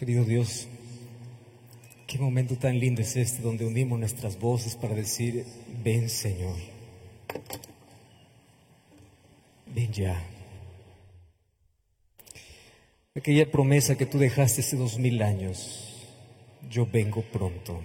[0.00, 0.66] Querido Dios,
[2.06, 5.44] qué momento tan lindo es este donde unimos nuestras voces para decir,
[5.84, 6.56] ven Señor,
[9.66, 10.24] ven ya.
[13.14, 16.06] Aquella promesa que tú dejaste hace dos mil años,
[16.70, 17.82] yo vengo pronto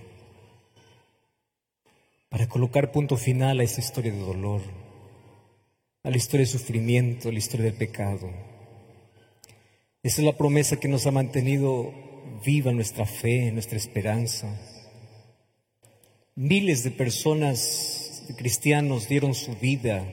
[2.29, 4.61] para colocar punto final a esa historia de dolor,
[6.02, 8.29] a la historia de sufrimiento, a la historia del pecado.
[10.02, 12.04] Esa es la promesa que nos ha mantenido
[12.46, 14.47] viva nuestra fe, nuestra esperanza.
[16.36, 20.06] Miles de personas, de cristianos, dieron su vida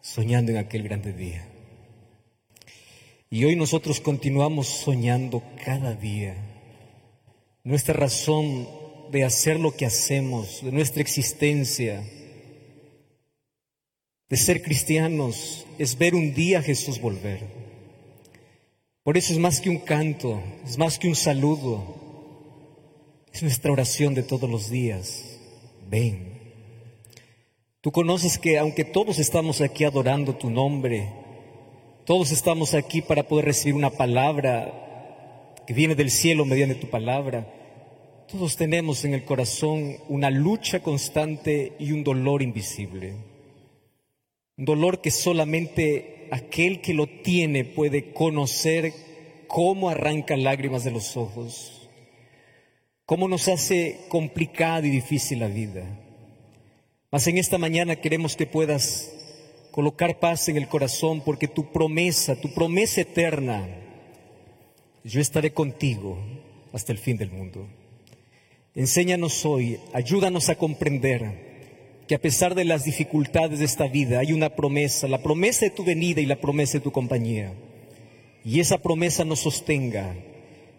[0.00, 1.46] soñando en aquel grande día.
[3.30, 6.36] Y hoy nosotros continuamos soñando cada día.
[7.62, 8.68] Nuestra razón
[9.10, 12.02] de hacer lo que hacemos, de nuestra existencia,
[14.28, 17.69] de ser cristianos, es ver un día a Jesús volver.
[19.10, 21.82] Por eso es más que un canto, es más que un saludo,
[23.32, 25.36] es nuestra oración de todos los días.
[25.88, 26.38] Ven.
[27.80, 31.08] Tú conoces que aunque todos estamos aquí adorando tu nombre,
[32.06, 37.52] todos estamos aquí para poder recibir una palabra que viene del cielo mediante tu palabra,
[38.30, 43.16] todos tenemos en el corazón una lucha constante y un dolor invisible.
[44.56, 48.92] Un dolor que solamente aquel que lo tiene puede conocer
[49.50, 51.88] cómo arranca lágrimas de los ojos,
[53.04, 55.82] cómo nos hace complicada y difícil la vida.
[57.10, 59.12] Mas en esta mañana queremos que puedas
[59.72, 63.68] colocar paz en el corazón porque tu promesa, tu promesa eterna,
[65.02, 66.16] yo estaré contigo
[66.72, 67.66] hasta el fin del mundo.
[68.76, 74.32] Enséñanos hoy, ayúdanos a comprender que a pesar de las dificultades de esta vida hay
[74.32, 77.52] una promesa, la promesa de tu venida y la promesa de tu compañía.
[78.44, 80.14] Y esa promesa nos sostenga,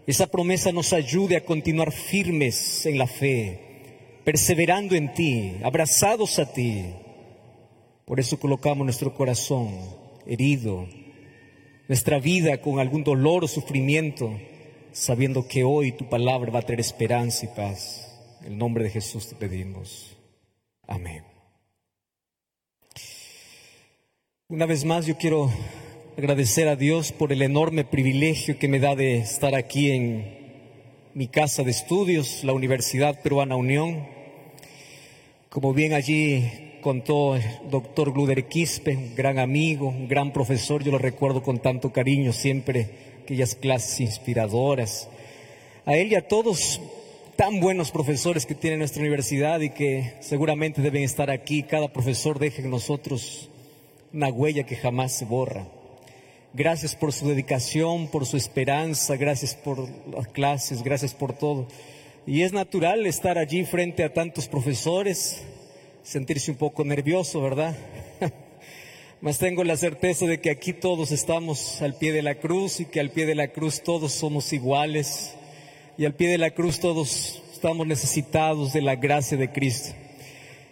[0.07, 6.51] esa promesa nos ayude a continuar firmes en la fe, perseverando en ti, abrazados a
[6.51, 6.85] ti.
[8.05, 9.79] Por eso colocamos nuestro corazón
[10.25, 10.87] herido,
[11.87, 14.39] nuestra vida con algún dolor o sufrimiento,
[14.91, 18.07] sabiendo que hoy tu palabra va a traer esperanza y paz.
[18.41, 20.17] En el nombre de Jesús te pedimos.
[20.87, 21.23] Amén.
[24.47, 25.49] Una vez más yo quiero
[26.17, 30.37] agradecer a Dios por el enorme privilegio que me da de estar aquí en
[31.13, 34.07] mi casa de estudios, la Universidad Peruana Unión.
[35.49, 40.91] Como bien allí contó el doctor Gluder Quispe, un gran amigo, un gran profesor, yo
[40.91, 42.89] lo recuerdo con tanto cariño siempre,
[43.23, 45.07] aquellas clases inspiradoras.
[45.85, 46.81] A él y a todos
[47.37, 51.63] tan buenos profesores que tiene nuestra universidad y que seguramente deben estar aquí.
[51.63, 53.49] Cada profesor deja en nosotros
[54.13, 55.65] una huella que jamás se borra.
[56.53, 61.65] Gracias por su dedicación, por su esperanza, gracias por las clases, gracias por todo.
[62.27, 65.43] Y es natural estar allí frente a tantos profesores,
[66.03, 67.73] sentirse un poco nervioso, ¿verdad?
[69.21, 72.85] Mas tengo la certeza de que aquí todos estamos al pie de la cruz y
[72.85, 75.35] que al pie de la cruz todos somos iguales
[75.97, 79.95] y al pie de la cruz todos estamos necesitados de la gracia de Cristo.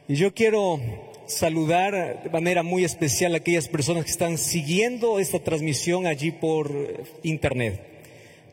[0.10, 0.82] Y yo quiero
[1.30, 6.72] saludar de manera muy especial a aquellas personas que están siguiendo esta transmisión allí por
[7.24, 7.82] internet.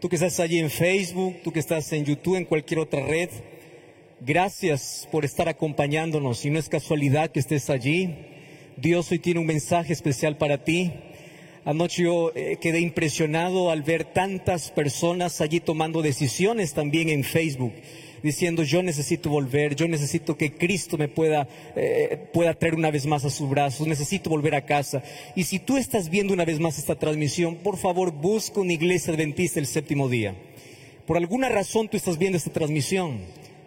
[0.01, 3.31] Tú que estás allí en Facebook, tú que estás en YouTube, en cualquier otra red,
[4.21, 6.45] gracias por estar acompañándonos.
[6.45, 8.15] Y no es casualidad que estés allí.
[8.77, 10.93] Dios hoy tiene un mensaje especial para ti.
[11.65, 17.73] Anoche yo eh, quedé impresionado al ver tantas personas allí tomando decisiones también en Facebook,
[18.23, 23.07] diciendo yo necesito volver, yo necesito que Cristo me pueda, eh, pueda traer una vez
[23.07, 25.03] más a sus brazos, necesito volver a casa.
[25.35, 29.13] Y si tú estás viendo una vez más esta transmisión, por favor busca una iglesia
[29.13, 30.35] adventista el séptimo día.
[31.07, 33.21] Por alguna razón tú estás viendo esta transmisión,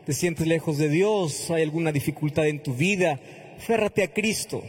[0.05, 3.19] te sientes lejos de Dios, hay alguna dificultad en tu vida,
[3.59, 4.63] férrate a Cristo.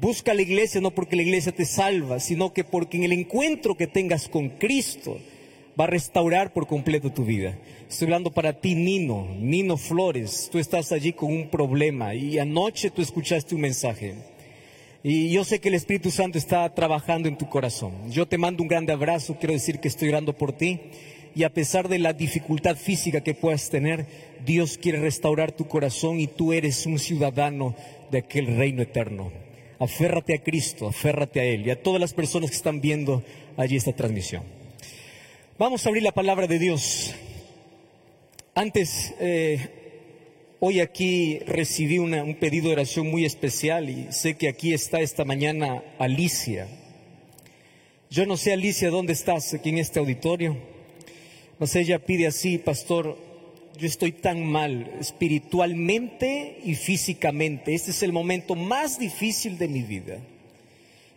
[0.00, 3.76] Busca la iglesia no porque la iglesia te salva, sino que porque en el encuentro
[3.76, 5.18] que tengas con Cristo
[5.78, 7.58] va a restaurar por completo tu vida.
[7.92, 10.48] Estoy hablando para ti, Nino, Nino Flores.
[10.50, 14.14] Tú estás allí con un problema y anoche tú escuchaste un mensaje.
[15.02, 17.92] Y yo sé que el Espíritu Santo está trabajando en tu corazón.
[18.10, 20.80] Yo te mando un grande abrazo, quiero decir que estoy orando por ti.
[21.34, 24.06] Y a pesar de la dificultad física que puedas tener,
[24.42, 27.76] Dios quiere restaurar tu corazón y tú eres un ciudadano
[28.10, 29.30] de aquel reino eterno
[29.78, 33.22] aférrate a Cristo, aférrate a Él y a todas las personas que están viendo
[33.56, 34.44] allí esta transmisión.
[35.58, 37.12] Vamos a abrir la palabra de Dios.
[38.54, 44.74] Antes, eh, hoy aquí recibí un pedido de oración muy especial y sé que aquí
[44.74, 46.68] está esta mañana Alicia.
[48.10, 50.58] Yo no sé, Alicia, dónde estás aquí en este auditorio.
[51.58, 53.16] Mas ella pide así, pastor,
[53.78, 57.74] yo estoy tan mal espiritualmente y físicamente.
[57.74, 60.18] Este es el momento más difícil de mi vida.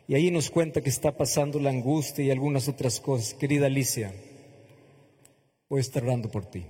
[0.08, 3.34] Y ahí nos cuenta que está pasando la angustia y algunas otras cosas.
[3.34, 4.14] Querida Alicia,
[5.68, 6.64] voy a estar orando por ti.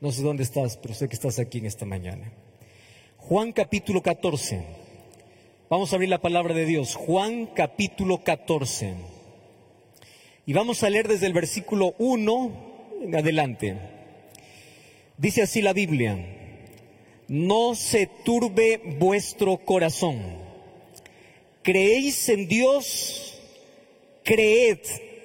[0.00, 2.32] No sé dónde estás, pero sé que estás aquí en esta mañana.
[3.18, 4.64] Juan capítulo 14.
[5.68, 6.94] Vamos a abrir la palabra de Dios.
[6.94, 8.94] Juan capítulo 14.
[10.46, 12.52] Y vamos a leer desde el versículo 1
[13.02, 13.76] en adelante.
[15.18, 16.16] Dice así la Biblia,
[17.28, 20.18] no se turbe vuestro corazón.
[21.62, 23.38] Creéis en Dios,
[24.24, 24.78] creed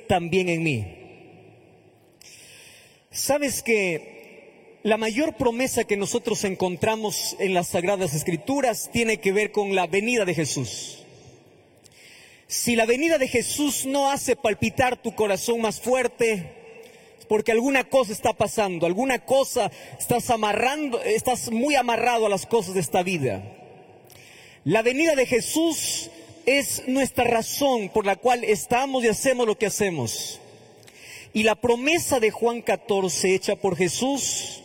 [0.10, 0.86] también en mí.
[3.10, 4.15] Sabes que
[4.86, 9.88] la mayor promesa que nosotros encontramos en las Sagradas Escrituras tiene que ver con la
[9.88, 11.00] venida de Jesús.
[12.46, 16.54] Si la venida de Jesús no hace palpitar tu corazón más fuerte,
[17.28, 22.76] porque alguna cosa está pasando, alguna cosa estás amarrando, estás muy amarrado a las cosas
[22.76, 23.42] de esta vida.
[24.66, 26.12] La venida de Jesús
[26.46, 30.40] es nuestra razón por la cual estamos y hacemos lo que hacemos.
[31.34, 34.62] Y la promesa de Juan 14 hecha por Jesús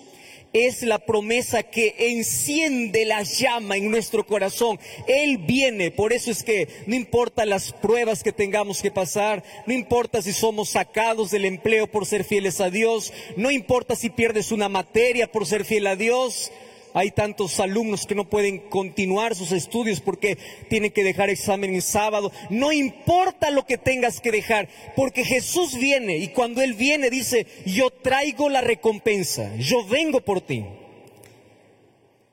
[0.52, 4.79] es la promesa que enciende la llama en nuestro corazón.
[5.06, 9.75] Él viene, por eso es que no importa las pruebas que tengamos que pasar, no
[9.75, 14.52] importa si somos sacados del empleo por ser fieles a Dios, no importa si pierdes
[14.52, 16.50] una materia por ser fiel a Dios,
[16.95, 20.39] hay tantos alumnos que no pueden continuar sus estudios porque
[20.69, 22.33] tienen que dejar examen en sábado.
[22.51, 27.47] No importa lo que tengas que dejar, porque Jesús viene y cuando Él viene dice,
[27.67, 30.65] yo traigo la recompensa, yo vengo por ti.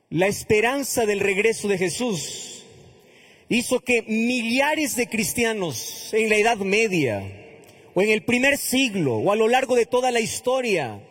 [0.09, 2.63] La esperanza del regreso de Jesús
[3.49, 7.23] hizo que millares de cristianos en la Edad Media
[7.93, 11.01] o en el primer siglo o a lo largo de toda la historia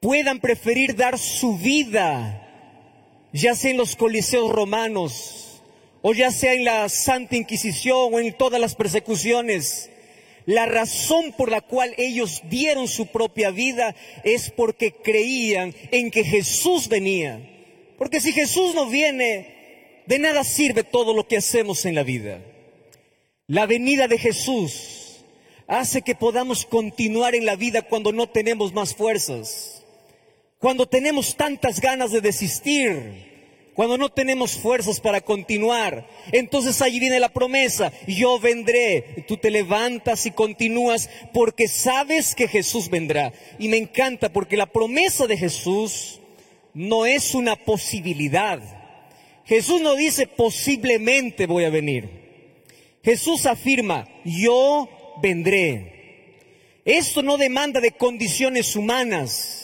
[0.00, 2.41] puedan preferir dar su vida
[3.32, 5.62] ya sea en los coliseos romanos,
[6.02, 9.88] o ya sea en la Santa Inquisición o en todas las persecuciones.
[10.44, 13.94] La razón por la cual ellos dieron su propia vida
[14.24, 17.48] es porque creían en que Jesús venía.
[17.96, 22.40] Porque si Jesús no viene, de nada sirve todo lo que hacemos en la vida.
[23.46, 25.24] La venida de Jesús
[25.68, 29.81] hace que podamos continuar en la vida cuando no tenemos más fuerzas
[30.62, 37.18] cuando tenemos tantas ganas de desistir, cuando no tenemos fuerzas para continuar, entonces allí viene
[37.18, 43.32] la promesa, yo vendré, tú te levantas y continúas porque sabes que Jesús vendrá.
[43.58, 46.20] Y me encanta porque la promesa de Jesús
[46.74, 48.62] no es una posibilidad.
[49.44, 52.08] Jesús no dice posiblemente voy a venir.
[53.02, 54.88] Jesús afirma, yo
[55.20, 56.36] vendré.
[56.84, 59.61] Esto no demanda de condiciones humanas.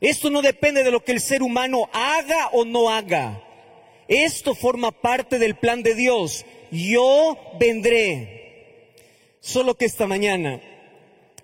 [0.00, 3.42] Esto no depende de lo que el ser humano haga o no haga.
[4.08, 6.44] Esto forma parte del plan de Dios.
[6.70, 8.96] Yo vendré.
[9.40, 10.60] Solo que esta mañana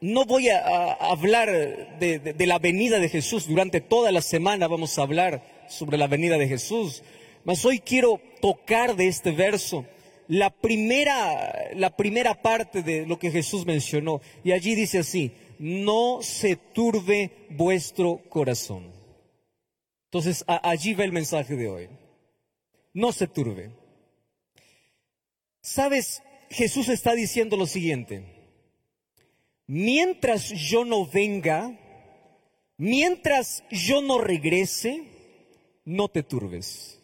[0.00, 3.47] no voy a, hablar de, la venida de Jesús.
[3.47, 7.02] Durante toda la semana vamos a hablar sobre la venida de Jesús.
[7.44, 9.85] Mas hoy quiero tocar de este verso
[10.29, 14.20] la primera, la primera parte de lo que Jesús mencionó.
[14.44, 18.92] Y allí dice así, no se turbe vuestro corazón.
[20.04, 21.88] Entonces, allí va el mensaje de hoy.
[22.95, 23.71] No se turbe.
[25.61, 28.25] Sabes, Jesús está diciendo lo siguiente.
[29.66, 31.78] Mientras yo no venga,
[32.76, 35.02] mientras yo no regrese,
[35.85, 37.02] no te turbes.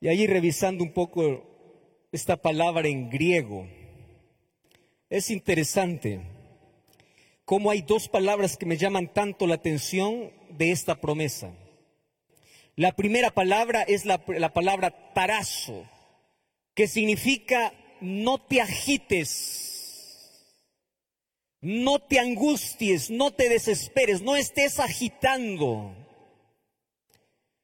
[0.00, 1.44] Y allí revisando un poco
[2.12, 3.68] esta palabra en griego,
[5.10, 6.20] es interesante
[7.44, 11.50] cómo hay dos palabras que me llaman tanto la atención de esta promesa.
[12.76, 15.84] La primera palabra es la, palabra tarazo,
[16.74, 20.44] que significa no te agites,
[21.60, 25.92] no te angusties, no te desesperes, no estés agitando.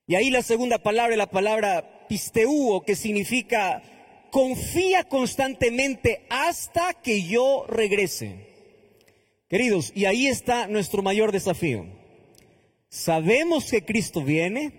[0.06, 3.82] Y ahí la segunda palabra la palabra pisteuo, que significa
[4.34, 8.48] confía constantemente hasta que yo regrese.
[9.48, 11.86] Queridos, y ahí está nuestro mayor desafío.
[12.88, 14.72] Sabemos que Cristo viene,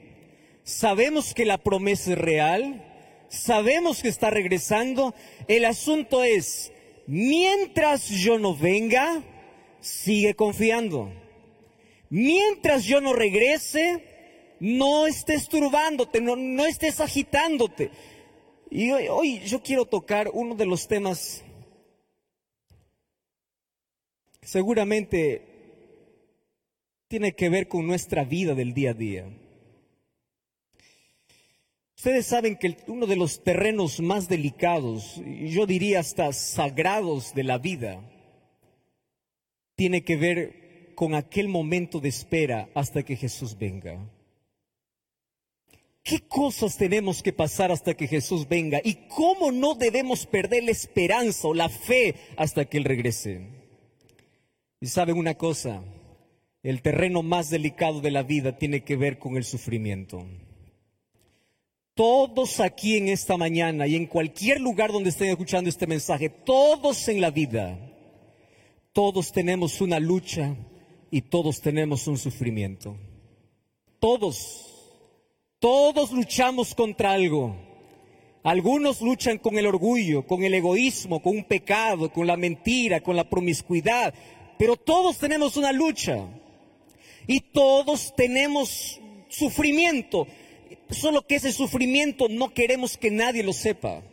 [0.65, 2.83] sabemos que la promesa es real,
[3.29, 5.15] sabemos que está regresando.
[5.47, 6.74] El asunto es,
[7.07, 9.24] mientras yo no venga,
[9.79, 11.13] sigue confiando.
[12.09, 14.03] Mientras yo no regrese,
[14.59, 17.91] no estés turbándote, no, no estés agitándote.
[18.77, 21.41] Y hoy, yo quiero tocar uno de los temas
[24.41, 25.44] seguramente
[27.08, 29.29] tiene que ver con nuestra vida del día a día.
[31.96, 37.58] Ustedes saben que uno de los terrenos más delicados, yo diría hasta sagrados de la
[37.58, 38.03] vida,
[39.75, 44.05] tiene que ver con aquel momento de espera hasta que Jesús venga.
[46.05, 48.79] ¿Qué cosas tenemos que pasar hasta que Jesús venga?
[48.83, 53.50] ¿Y cómo no debemos perder la esperanza o la fe hasta que Él regrese?
[54.79, 55.81] Y saben una cosa,
[56.62, 60.27] el terreno más delicado de la vida tiene que ver con el sufrimiento.
[61.95, 67.07] Todos aquí en esta mañana y en cualquier lugar donde estén escuchando este mensaje, todos
[67.07, 67.79] en la vida,
[68.93, 70.55] todos tenemos una lucha
[71.09, 72.95] y todos tenemos un sufrimiento.
[74.00, 74.75] Todos,
[75.65, 77.55] todos luchamos contra algo.
[78.43, 83.15] Algunos luchan con el orgullo, con el egoísmo, con un pecado, con la mentira, con
[83.15, 84.13] la promiscuidad,
[84.60, 86.27] pero todos tenemos una lucha
[87.25, 90.27] y todos tenemos sufrimiento
[90.91, 94.03] solo que ese sufrimiento no queremos que nadie lo sepa.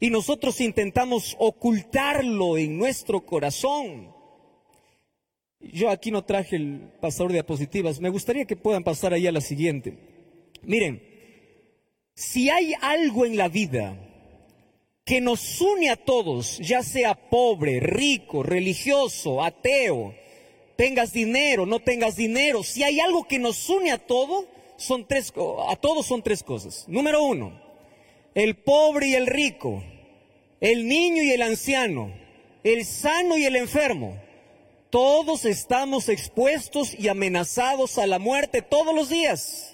[0.00, 4.12] Y nosotros intentamos ocultarlo en nuestro corazón.
[5.60, 8.00] Yo aquí no traje el pasador de diapositivas.
[8.00, 10.13] Me gustaría que puedan pasar ahí a la siguiente.
[10.66, 11.02] Miren,
[12.14, 13.96] si hay algo en la vida
[15.04, 20.14] que nos une a todos, ya sea pobre, rico, religioso, ateo,
[20.76, 25.32] tengas dinero, no tengas dinero, si hay algo que nos une a todos, son tres,
[25.68, 26.84] a todos son tres cosas.
[26.88, 27.60] Número uno,
[28.34, 29.82] el pobre y el rico,
[30.60, 32.12] el niño y el anciano,
[32.62, 34.16] el sano y el enfermo.
[34.88, 39.73] Todos estamos expuestos y amenazados a la muerte todos los días.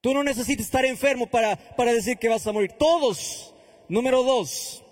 [0.00, 2.72] Tú no necesitas estar enfermo para, para decir que vas a morir.
[2.78, 3.54] Todos.
[3.88, 4.84] Número dos,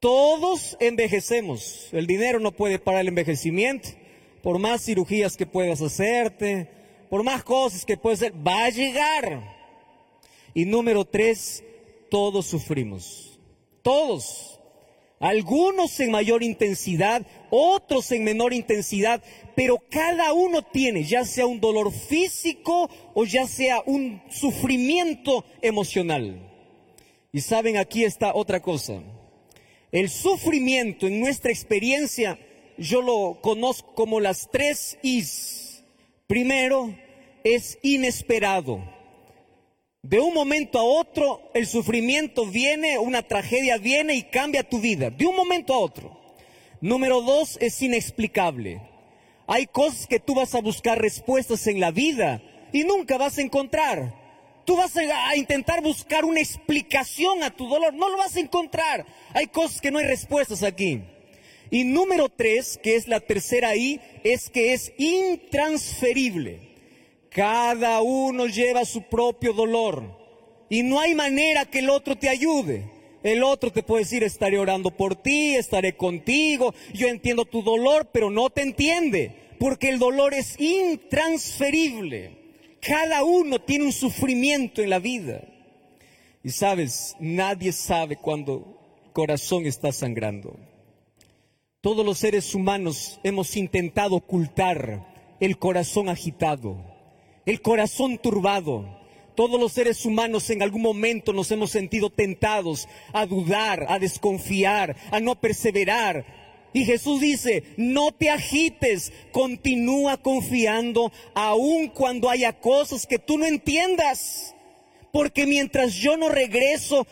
[0.00, 1.88] todos envejecemos.
[1.92, 3.88] El dinero no puede parar el envejecimiento.
[4.42, 6.68] Por más cirugías que puedas hacerte,
[7.08, 9.42] por más cosas que puede ser, va a llegar.
[10.54, 11.64] Y número tres,
[12.10, 13.38] todos sufrimos.
[13.82, 14.55] Todos.
[15.26, 19.20] Algunos en mayor intensidad, otros en menor intensidad,
[19.56, 26.48] pero cada uno tiene ya sea un dolor físico o ya sea un sufrimiento emocional.
[27.32, 29.02] Y saben, aquí está otra cosa.
[29.90, 32.38] El sufrimiento en nuestra experiencia,
[32.78, 35.82] yo lo conozco como las tres Is
[36.28, 36.94] Primero,
[37.42, 38.95] es inesperado.
[40.08, 45.10] De un momento a otro, el sufrimiento viene, una tragedia viene y cambia tu vida.
[45.10, 46.16] De un momento a otro.
[46.80, 48.80] Número dos, es inexplicable.
[49.48, 52.40] Hay cosas que tú vas a buscar respuestas en la vida
[52.72, 54.14] y nunca vas a encontrar.
[54.64, 59.06] Tú vas a, intentar buscar una explicación a tu dolor, no lo vas a encontrar.
[59.34, 61.02] Hay cosas que no hay respuestas aquí.
[61.72, 66.65] Y número tres, que es la tercera I, es que es intransferible.
[67.36, 70.02] Cada uno lleva su propio dolor
[70.70, 72.90] y no hay manera que el otro te ayude.
[73.22, 78.08] El otro te puede decir, estaré orando por ti, estaré contigo, yo entiendo tu dolor,
[78.10, 82.38] pero no te entiende, porque el dolor es intransferible.
[82.80, 85.42] Cada uno tiene un sufrimiento en la vida.
[86.42, 90.56] Y sabes, nadie sabe cuando el corazón está sangrando.
[91.82, 96.95] Todos los seres humanos hemos intentado ocultar el corazón agitado,
[97.46, 98.84] el corazón turbado.
[99.36, 104.96] Todos los seres humanos en algún momento nos hemos sentido tentados a dudar, a desconfiar,
[105.10, 106.24] a no perseverar.
[106.72, 113.46] Y Jesús dice, no te agites, continúa confiando aun cuando haya cosas que tú no
[113.46, 114.54] entiendas.
[115.12, 117.06] Porque mientras yo no regreso,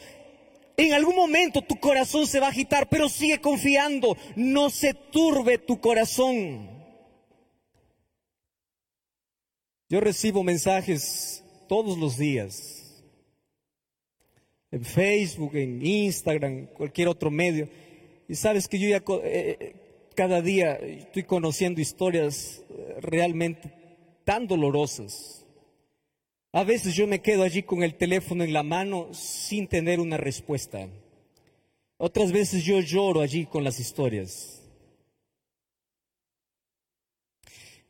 [0.76, 5.58] en algún momento tu corazón se va a agitar, pero sigue confiando, no se turbe
[5.58, 6.73] tu corazón.
[9.94, 13.00] Yo recibo mensajes todos los días,
[14.72, 17.68] en Facebook, en Instagram, cualquier otro medio,
[18.26, 19.76] y sabes que yo ya eh,
[20.16, 23.70] cada día estoy conociendo historias eh, realmente
[24.24, 25.46] tan dolorosas
[26.52, 30.16] a veces yo me quedo allí con el teléfono en la mano sin tener una
[30.16, 30.88] respuesta.
[31.98, 34.53] Otras veces yo lloro allí con las historias.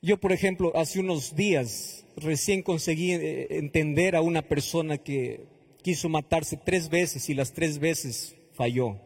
[0.05, 5.47] Yo, por ejemplo, hace unos días recién conseguí eh, entender a una persona que
[5.81, 8.99] quiso matarse tres veces y las tres veces falló.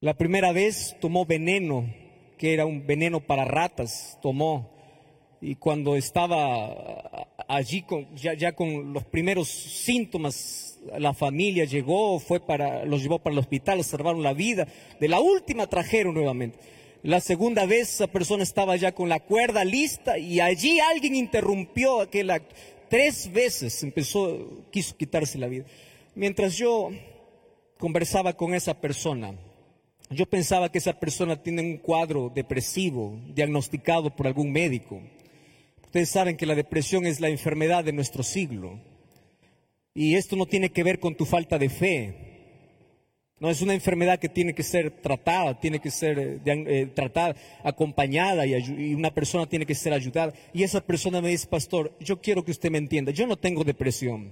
[0.00, 1.92] La primera vez tomó veneno,
[2.38, 4.70] que era un veneno para ratas, tomó.
[5.42, 12.86] Y cuando estaba allí con, ya, con los primeros síntomas, la familia llegó, fue para,
[12.86, 14.66] los llevó para el hospital, salvaron la vida.
[14.98, 16.58] De la última trajeron nuevamente.
[17.02, 22.00] La segunda vez esa persona estaba ya con la cuerda lista y allí alguien interrumpió
[22.00, 22.54] aquel acto.
[22.88, 25.64] Tres veces empezó, quiso quitarse la vida.
[26.14, 26.90] Mientras yo
[27.76, 29.34] conversaba con esa persona,
[30.10, 35.00] yo pensaba que esa persona tiene un cuadro depresivo diagnosticado por algún médico.
[35.82, 38.78] Ustedes saben que la depresión es la enfermedad de nuestro siglo.
[39.92, 42.31] Y esto no tiene que ver con tu falta de fe.
[43.42, 47.34] No es una enfermedad que tiene que ser tratada, tiene que ser eh, eh, tratada,
[47.64, 50.32] acompañada y, y, una persona tiene que ser ayudada.
[50.52, 53.64] Y esa persona me dice, pastor, yo quiero que usted me entienda, yo no tengo
[53.64, 54.30] depresión,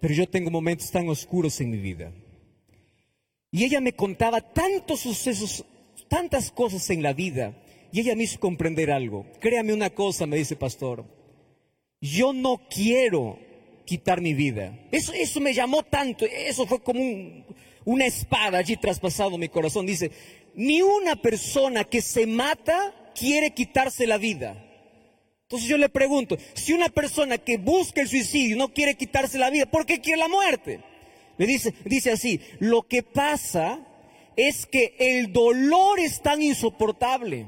[0.00, 2.10] pero yo tengo momentos tan oscuros en mi vida.
[3.50, 5.66] Y ella me contaba tantos sucesos,
[6.08, 7.52] tantas cosas en la vida,
[7.92, 9.26] y ella me hizo comprender algo.
[9.40, 11.04] Créame una cosa, me dice pastor,
[12.00, 13.38] yo no quiero
[13.84, 14.72] quitar mi vida.
[14.90, 16.98] Eso, eso me llamó tanto, eso fue como
[17.88, 19.86] una espada allí traspasado mi corazón.
[19.86, 20.10] Dice,
[20.54, 24.62] ni una persona que se mata quiere quitarse la vida.
[25.44, 29.48] Entonces yo le pregunto, si una persona que busca el suicidio no quiere quitarse la
[29.48, 30.80] vida, ¿por qué quiere la muerte?
[31.38, 33.80] Le dice, dice así, lo que pasa
[34.36, 37.46] es que el dolor es tan insoportable.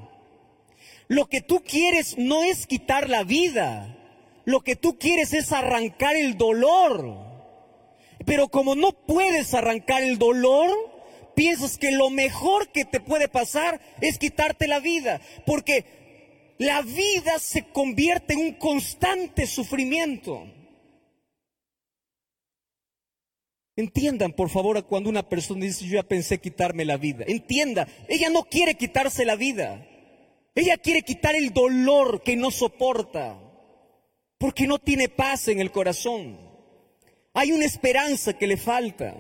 [1.09, 3.95] Lo que tú quieres no es quitar la vida,
[4.47, 7.30] lo que tú quieres es arrancar el dolor.
[8.27, 10.71] Pero como no puedes arrancar el dolor,
[11.35, 17.39] piensas que lo mejor que te puede pasar es quitarte la vida, porque la vida
[17.39, 20.47] se convierte en un constante sufrimiento.
[23.77, 27.25] Entiendan, por favor, cuando una persona dice, yo ya pensé quitarme la vida.
[27.27, 29.87] Entienda, ella no quiere quitarse la vida.
[30.55, 33.41] Ella quiere quitar el dolor que no soporta,
[34.37, 36.50] porque no tiene paz en el corazón.
[37.33, 39.15] Hay una esperanza que le falta.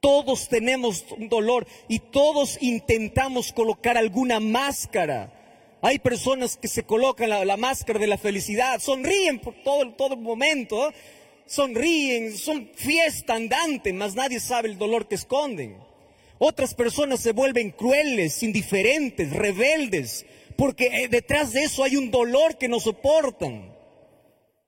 [0.00, 5.32] Todos tenemos un dolor y todos intentamos colocar alguna máscara.
[5.80, 10.20] Hay personas que se colocan la, máscara de la felicidad, sonríen por todo, todo el
[10.20, 10.92] momento,
[11.46, 15.76] sonríen, son fiesta andante, mas nadie sabe el dolor que esconden.
[16.38, 22.58] Otras personas se vuelven crueles, indiferentes, rebeldes, porque eh, detrás de eso hay un dolor
[22.58, 23.74] que no soportan.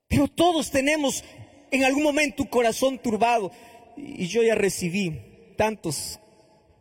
[0.08, 1.24] Pero todos tenemos
[1.70, 3.50] en algún momento un corazón turbado.
[3.96, 5.20] Y yo ya recibí
[5.56, 6.20] tantos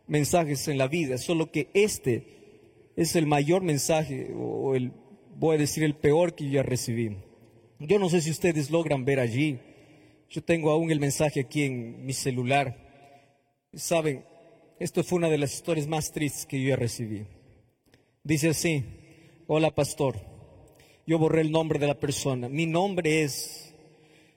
[0.06, 4.92] mensajes en la vida, solo que este es el mayor mensaje, o el,
[5.36, 7.16] voy a decir el peor que yo ya recibí.
[7.78, 9.58] Yo no sé si ustedes logran ver allí
[10.28, 12.76] yo tengo aún el mensaje aquí en mi celular.
[13.72, 14.24] Saben,
[14.80, 17.26] esto fue una de las historias más tristes que yo ya recibí.
[18.24, 18.84] Dice así,
[19.46, 20.16] hola pastor,
[21.06, 23.65] yo borré el nombre de la persona, mi nombre es,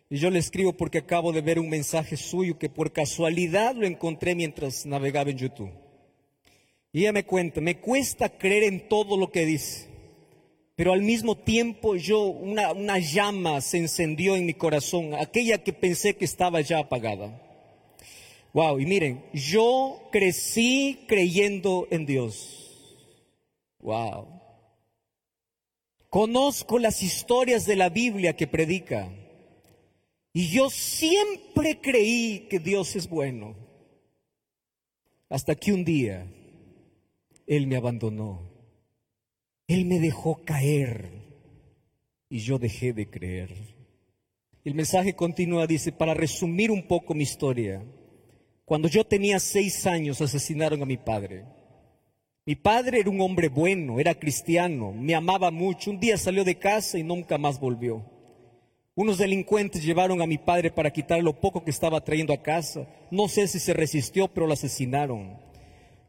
[0.10, 3.86] y yo le escribo porque acabo de ver un mensaje suyo que por casualidad lo
[3.86, 5.72] encontré mientras navegaba en YouTube.
[6.92, 9.90] Y ella me cuenta, me cuesta creer en todo lo que dice
[10.80, 15.74] pero al mismo tiempo yo, una, una llama se encendió en mi corazón, aquella que
[15.74, 17.38] pensé que estaba ya apagada.
[18.54, 22.72] Wow, y miren, yo crecí creyendo en Dios.
[23.80, 24.28] Wow.
[26.10, 29.10] Conozco las historias de la Biblia que predica.
[30.40, 33.58] Y yo siempre creí que Dios es bueno.
[35.28, 36.32] Hasta que un día
[37.46, 38.50] Él me abandonó.
[39.68, 41.12] Él me dejó caer
[42.30, 43.54] y yo dejé de creer.
[44.64, 47.84] El mensaje continúa, dice, para resumir un poco mi historia,
[48.64, 51.44] cuando yo tenía seis años asesinaron a mi padre.
[52.46, 55.92] Mi padre era un hombre bueno, era cristiano, me amaba mucho.
[55.92, 58.19] Un día salió de casa y nunca más volvió.
[59.00, 62.86] Unos delincuentes llevaron a mi padre para quitar lo poco que estaba trayendo a casa.
[63.10, 65.38] No sé si se resistió, pero lo asesinaron.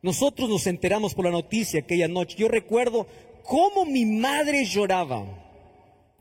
[0.02, 2.34] Nosotros nos enteramos por la noticia aquella noche.
[2.36, 3.06] Yo recuerdo
[3.44, 5.24] cómo mi madre lloraba.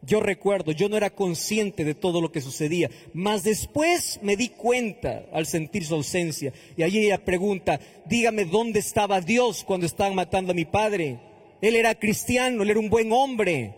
[0.04, 4.50] Yo recuerdo, yo no era consciente de todo lo que sucedía, mas después me di
[4.50, 6.54] cuenta al sentir su ausencia.
[6.78, 11.18] Y allí ella pregunta, dígame dónde estaba Dios cuando estaban matando a mi padre.
[11.64, 13.74] Él era cristiano, él era un buen hombre.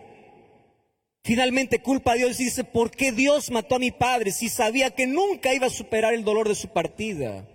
[1.24, 4.90] Finalmente culpa a Dios y dice, ¿por qué Dios mató a mi padre si sabía
[4.90, 7.48] que nunca iba a superar el dolor de su partida?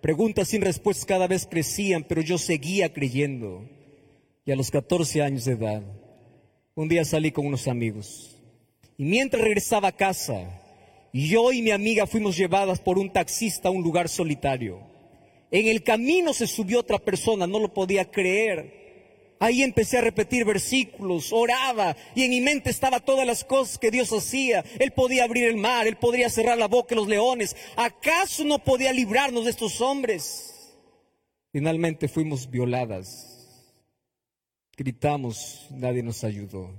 [0.00, 3.68] Preguntas sin respuesta cada vez crecían, pero yo seguía creyendo.
[4.44, 5.82] Y a los 14 años de edad,
[6.74, 8.36] un día salí con unos amigos.
[8.98, 10.60] Y mientras regresaba a casa,
[11.12, 14.80] yo y mi amiga fuimos llevadas por un taxista a un lugar solitario.
[15.52, 18.83] En el camino se subió otra persona, no lo podía creer.
[19.44, 23.90] Ahí empecé a repetir versículos, oraba y en mi mente estaba todas las cosas que
[23.90, 24.64] Dios hacía.
[24.78, 27.54] Él podía abrir el mar, Él podría cerrar la boca de los leones.
[27.76, 30.72] ¿Acaso no podía librarnos de estos hombres?
[31.52, 33.34] Finalmente fuimos violadas
[34.76, 36.70] Gritamos, nadie nos ayudó.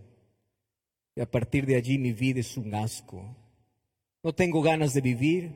[1.15, 3.23] Y a partir de allí mi vida es un asco.
[4.21, 5.51] No tengo ganas de vivir.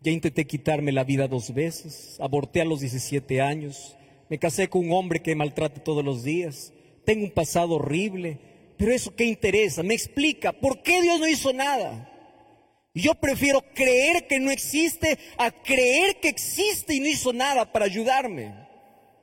[0.00, 2.16] Ya intenté quitarme la vida dos veces.
[2.20, 3.97] Aborté a los 17 años.
[4.28, 6.72] Me casé con un hombre que maltrata todos los días.
[7.04, 8.38] Tengo un pasado horrible.
[8.76, 9.82] Pero eso qué interesa?
[9.82, 12.12] Me explica por qué Dios no hizo nada.
[12.94, 17.84] Yo prefiero creer que no existe a creer que existe y no hizo nada para
[17.84, 18.54] ayudarme.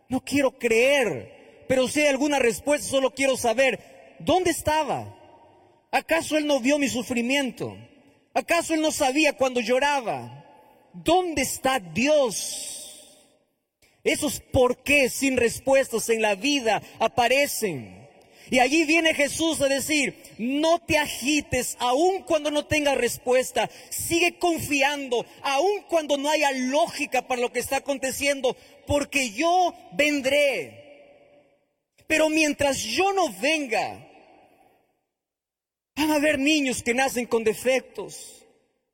[0.07, 5.17] No quiero creer, pero si hay alguna respuesta, solo quiero saber, ¿dónde estaba?
[5.91, 7.77] ¿Acaso Él no vio mi sufrimiento?
[8.33, 10.45] ¿Acaso Él no sabía cuando lloraba?
[10.93, 12.84] ¿Dónde está Dios?
[14.05, 18.07] Esos por qué sin respuestas en la vida aparecen.
[18.51, 24.37] Y allí viene Jesús a decir, no te agites aun cuando no tengas respuesta, sigue
[24.37, 30.85] confiando aun cuando no haya lógica para lo que está aconteciendo, porque yo vendré.
[32.05, 34.07] Pero mientras yo no venga,
[35.95, 38.45] van a haber niños que nacen con defectos,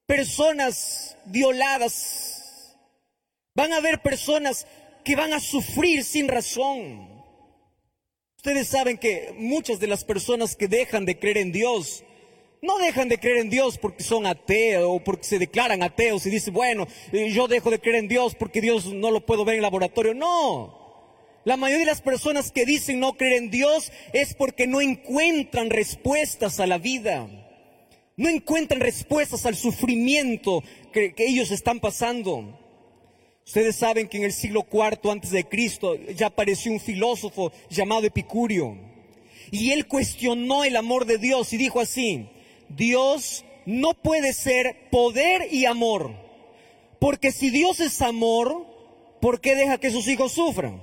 [0.05, 2.77] personas violadas,
[3.53, 4.65] van a haber personas
[5.03, 7.09] que van a sufrir sin razón.
[8.37, 12.03] Ustedes saben que muchas de las personas que dejan de creer en Dios,
[12.61, 16.29] no dejan de creer en Dios porque son ateos o porque se declaran ateos y
[16.29, 19.53] dicen, bueno, eh, yo dejo de creer en Dios porque Dios no lo puedo ver
[19.53, 20.13] en el laboratorio.
[20.13, 20.79] No.
[21.43, 25.71] La mayoría de las personas que dicen no creer en Dios es porque no encuentran
[25.71, 27.27] respuestas a la vida.
[28.15, 32.60] No encuentran respuestas al sufrimiento que, que ellos están pasando.
[33.51, 38.07] Ustedes saben que en el siglo IV antes de Cristo ya apareció un filósofo llamado
[38.07, 38.77] Epicurio.
[39.51, 42.29] Y él cuestionó el amor de Dios y dijo así,
[42.69, 46.15] Dios no puede ser poder y amor.
[46.97, 48.65] Porque si Dios es amor,
[49.19, 50.81] ¿por qué deja que sus hijos sufran?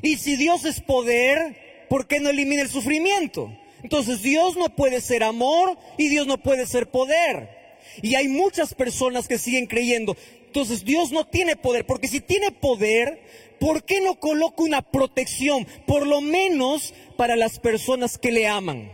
[0.00, 3.52] Y si Dios es poder, ¿por qué no elimina el sufrimiento?
[3.82, 7.56] Entonces Dios no puede ser amor y Dios no puede ser poder.
[8.00, 10.16] Y hay muchas personas que siguen creyendo,
[10.56, 13.20] entonces Dios no tiene poder, porque si tiene poder,
[13.60, 15.66] ¿por qué no coloca una protección?
[15.86, 18.90] Por lo menos para las personas que le aman.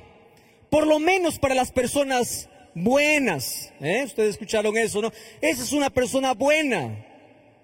[0.70, 3.72] Por lo menos para las personas buenas.
[3.80, 4.02] ¿eh?
[4.04, 5.12] Ustedes escucharon eso, ¿no?
[5.40, 7.06] Esa es una persona buena.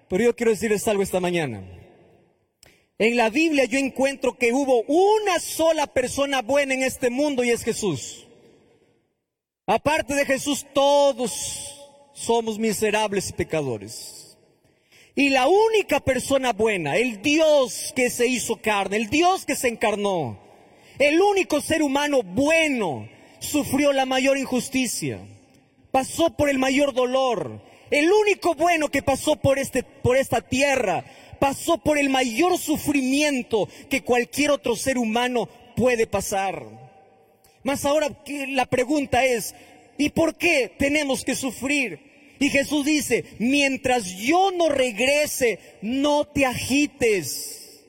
[0.07, 1.61] Pero yo quiero decirles algo esta mañana.
[2.99, 7.49] En la Biblia yo encuentro que hubo una sola persona buena en este mundo y
[7.49, 8.25] es Jesús.
[9.65, 11.78] Aparte de Jesús, todos
[12.19, 14.37] somos miserables y pecadores.
[15.15, 19.69] Y la única persona buena, el Dios que se hizo carne, el Dios que se
[19.69, 20.37] encarnó,
[20.97, 23.07] el único ser humano bueno,
[23.39, 25.19] sufrió la mayor injusticia,
[25.91, 31.05] pasó por el mayor dolor, el único bueno que pasó por, este, por esta tierra,
[31.39, 36.65] pasó por el mayor sufrimiento que cualquier otro ser humano puede pasar.
[37.63, 38.09] Mas ahora
[38.49, 39.55] la pregunta es,
[39.97, 42.08] ¿y por qué tenemos que sufrir?
[42.39, 47.83] Y Jesús dice, mientras yo no regrese, no te agites.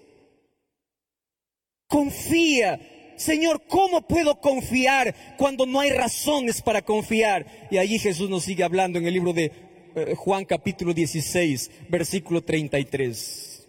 [1.86, 2.80] Confía.
[3.16, 7.68] Señor, ¿cómo puedo confiar cuando no hay razones para confiar?
[7.70, 9.52] Y allí Jesús nos sigue hablando en el libro de
[9.94, 13.68] eh, Juan capítulo 16, versículo 33.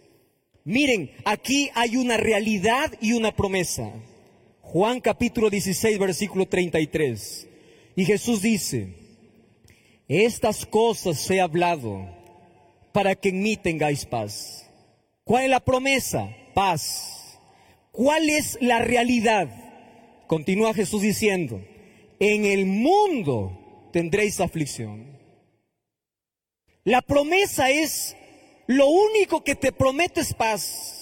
[0.64, 3.92] Miren, aquí hay una realidad y una promesa.
[4.62, 7.46] Juan capítulo 16, versículo 33.
[7.94, 9.01] Y Jesús dice,
[10.08, 12.08] estas cosas he hablado
[12.92, 14.68] para que en mí tengáis paz.
[15.24, 16.28] ¿Cuál es la promesa?
[16.54, 17.38] Paz.
[17.90, 19.48] ¿Cuál es la realidad?
[20.26, 21.62] Continúa Jesús diciendo,
[22.18, 25.18] en el mundo tendréis aflicción.
[26.84, 28.16] La promesa es,
[28.66, 30.98] lo único que te prometo es paz.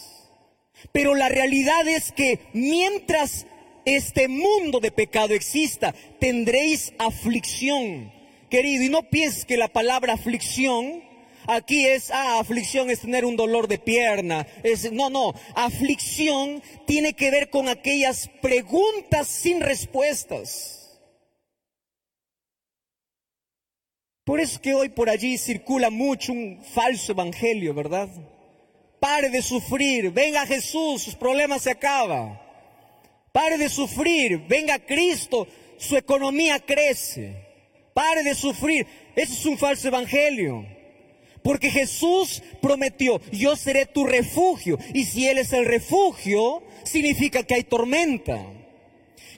[0.92, 3.46] Pero la realidad es que mientras
[3.84, 8.12] este mundo de pecado exista, tendréis aflicción
[8.50, 11.02] querido, y no pienses que la palabra aflicción
[11.46, 14.46] aquí es, ah, aflicción es tener un dolor de pierna.
[14.62, 20.76] Es, no, no, aflicción tiene que ver con aquellas preguntas sin respuestas.
[24.24, 28.08] Por eso que hoy por allí circula mucho un falso evangelio, ¿verdad?
[29.00, 32.38] Pare de sufrir, venga Jesús, sus problemas se acaban.
[33.32, 37.49] Pare de sufrir, venga Cristo, su economía crece.
[38.00, 38.86] Pare de sufrir.
[39.14, 40.64] Eso es un falso evangelio.
[41.42, 44.78] Porque Jesús prometió, yo seré tu refugio.
[44.94, 48.42] Y si Él es el refugio, significa que hay tormenta.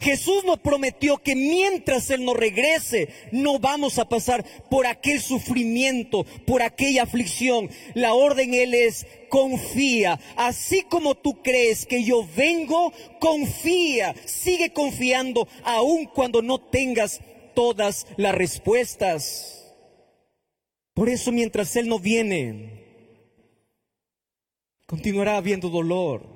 [0.01, 6.25] Jesús nos prometió que mientras Él no regrese, no vamos a pasar por aquel sufrimiento,
[6.47, 7.69] por aquella aflicción.
[7.95, 10.21] La orden Él es, confía.
[10.37, 14.15] Así como tú crees que yo vengo, confía.
[14.25, 17.21] Sigue confiando aun cuando no tengas
[17.55, 19.75] todas las respuestas.
[20.95, 22.83] Por eso mientras Él no viene,
[24.87, 26.27] continuará habiendo dolor,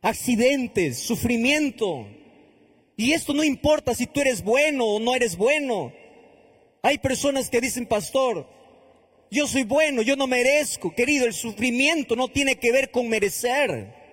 [0.00, 2.06] accidentes, sufrimiento.
[2.96, 5.92] Y esto no importa si tú eres bueno o no eres bueno.
[6.82, 8.48] Hay personas que dicen, pastor,
[9.30, 10.94] yo soy bueno, yo no merezco.
[10.94, 14.05] Querido, el sufrimiento no tiene que ver con merecer.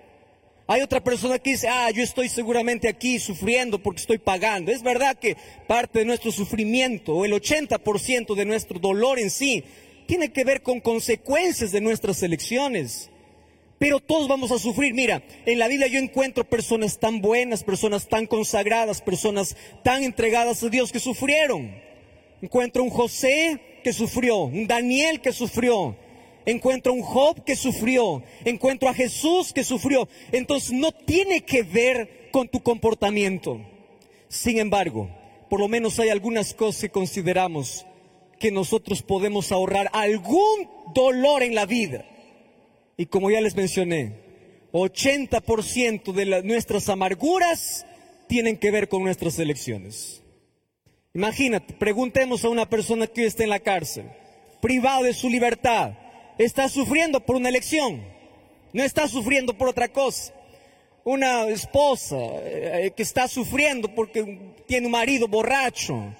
[0.66, 4.72] Hay otra persona que dice, ah, yo estoy seguramente aquí sufriendo porque estoy pagando.
[4.72, 9.62] Es verdad que parte de nuestro sufrimiento, o el 80% de nuestro dolor en sí,
[10.06, 13.10] tiene que ver con consecuencias de nuestras elecciones.
[13.78, 14.94] Pero todos vamos a sufrir.
[14.94, 20.62] Mira, en la vida yo encuentro personas tan buenas, personas tan consagradas, personas tan entregadas
[20.62, 21.74] a Dios que sufrieron.
[22.40, 25.96] Encuentro un José que sufrió, un Daniel que sufrió.
[26.46, 28.22] Encuentro un Job que sufrió.
[28.44, 30.08] Encuentro a Jesús que sufrió.
[30.32, 33.60] Entonces no tiene que ver con tu comportamiento.
[34.28, 35.08] Sin embargo,
[35.48, 37.86] por lo menos hay algunas cosas que consideramos
[38.38, 42.04] que nosotros podemos ahorrar algún dolor en la vida
[42.96, 44.12] y como ya les mencioné,
[44.72, 47.86] 80% de nuestras amarguras
[48.28, 50.22] tienen que ver con nuestras elecciones.
[51.12, 54.06] Imagínate, preguntemos a una persona que hoy está en la cárcel,
[54.60, 55.92] privado de su libertad,
[56.38, 58.02] está sufriendo por una elección,
[58.72, 60.32] no está sufriendo por otra cosa.
[61.04, 66.14] Una esposa eh, que está sufriendo porque tiene un marido borracho,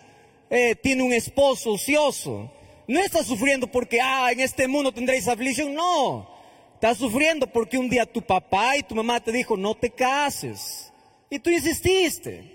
[0.50, 2.50] eh, tiene un esposo ocioso,
[2.86, 6.28] no está sufriendo porque, ah, en este mundo tendréis aflicción, no.
[6.74, 10.92] Estás sufriendo porque un día tu papá y tu mamá te dijo, no te cases.
[11.30, 12.52] Y tú insististe.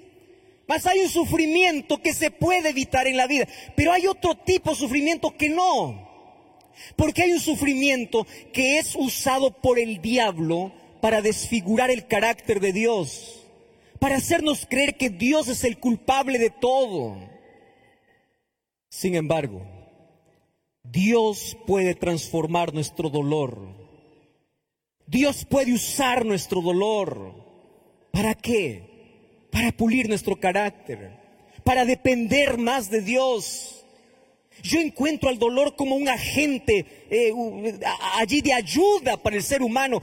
[0.68, 4.70] Mas hay un sufrimiento que se puede evitar en la vida, pero hay otro tipo
[4.70, 6.09] de sufrimiento que no.
[6.96, 12.74] Porque hay un sufrimiento que es usado por el diablo para desfigurar el carácter de
[12.74, 13.46] Dios,
[14.00, 17.18] para hacernos creer que Dios es el culpable de todo.
[18.90, 19.62] Sin embargo,
[20.84, 23.80] Dios puede transformar nuestro dolor
[25.10, 27.34] Dios puede usar nuestro dolor.
[28.12, 29.48] ¿Para qué?
[29.52, 31.12] Para pulir nuestro carácter,
[31.64, 33.79] para depender más de Dios.
[34.64, 37.34] Yo encuentro al dolor como un agente eh,
[38.16, 40.02] allí de ayuda para el ser humano,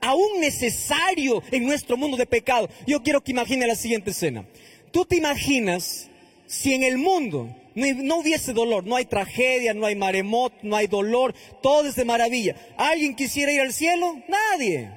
[0.00, 2.68] aún necesario en nuestro mundo de pecado.
[2.86, 4.46] Yo quiero que imagine la siguiente escena.
[4.92, 6.08] Tú te imaginas
[6.46, 10.86] si en el mundo no, hubiese dolor, no hay tragedia, no hay maremoto, no hay
[10.86, 12.56] dolor, todo es de maravilla.
[12.78, 14.22] ¿Alguien quisiera ir al cielo?
[14.28, 14.90] Nadie.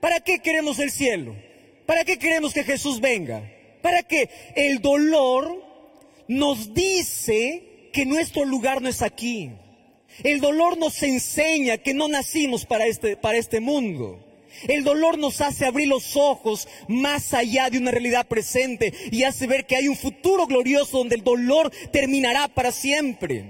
[0.00, 1.36] ¿Para qué queremos el cielo?
[1.86, 3.48] ¿Para qué queremos que Jesús venga?
[3.82, 4.28] ¿Para qué?
[4.56, 5.64] El dolor
[6.26, 9.50] nos dice que nuestro lugar no es aquí.
[10.22, 14.24] El dolor nos enseña que no nacimos para este, para este mundo.
[14.66, 19.46] El dolor nos hace abrir los ojos más allá de una realidad presente y hace
[19.46, 23.44] ver que hay un futuro glorioso donde el dolor terminará para siempre.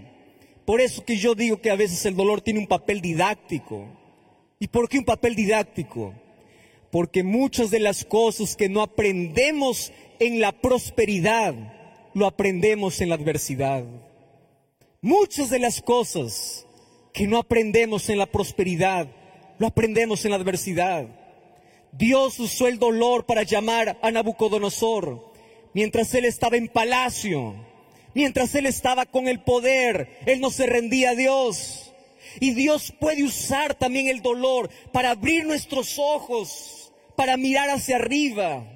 [0.67, 3.87] Por eso que yo digo que a veces el dolor tiene un papel didáctico.
[4.59, 6.13] ¿Y por qué un papel didáctico?
[6.91, 11.55] Porque muchas de las cosas que no aprendemos en la prosperidad,
[12.13, 13.85] lo aprendemos en la adversidad.
[15.01, 16.67] Muchas de las cosas
[17.13, 19.07] que no aprendemos en la prosperidad,
[19.59, 21.07] lo aprendemos en la adversidad.
[21.93, 25.33] Dios usó el dolor para llamar a Nabucodonosor
[25.73, 27.55] mientras él estaba en palacio,
[28.13, 31.93] mientras él estaba con el poder, él no se rendía a Dios.
[32.41, 38.67] Y Dios puede usar también el dolor para abrir nuestros ojos, para mirar hacia arriba.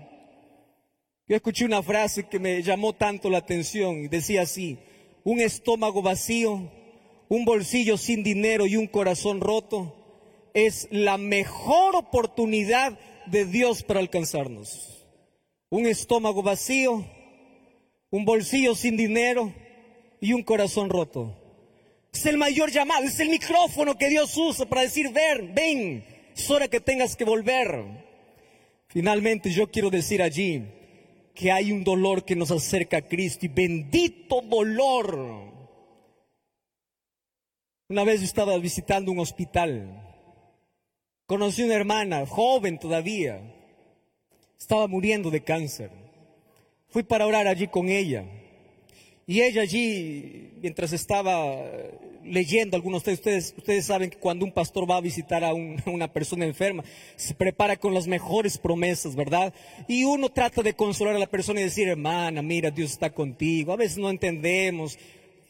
[1.26, 4.78] Yo escuché una frase que me llamó tanto la atención y decía así,
[5.24, 6.70] un estómago vacío,
[7.28, 9.96] un bolsillo sin dinero y un corazón roto
[10.54, 15.06] es la mejor oportunidad de Dios para alcanzarnos.
[15.70, 17.06] Un estómago vacío,
[18.10, 19.52] un bolsillo sin dinero
[20.20, 21.38] y un corazón roto.
[22.12, 26.04] Es el mayor llamado, es el micrófono que Dios usa para decir, ven, ven,
[26.36, 27.84] es hora que tengas que volver.
[28.88, 30.62] Finalmente yo quiero decir allí
[31.34, 35.52] que hay un dolor que nos acerca a Cristo y bendito dolor.
[37.88, 40.02] Una vez estaba visitando un hospital
[41.32, 43.40] Conocí una hermana, joven todavía,
[44.58, 45.90] estaba muriendo de cáncer.
[46.88, 48.26] Fui para orar allí con ella.
[49.26, 51.56] Y ella allí, mientras estaba
[52.24, 55.52] leyendo algunos de ustedes, ustedes saben que cuando un pastor va a visitar a,
[55.86, 56.84] una persona enferma,
[57.16, 59.52] se prepara con las mejores promesas, ¿verdad?
[59.88, 63.72] Y uno trata de consolar a la persona y decir, hermana, mira, Dios está contigo.
[63.72, 64.98] A veces no entendemos.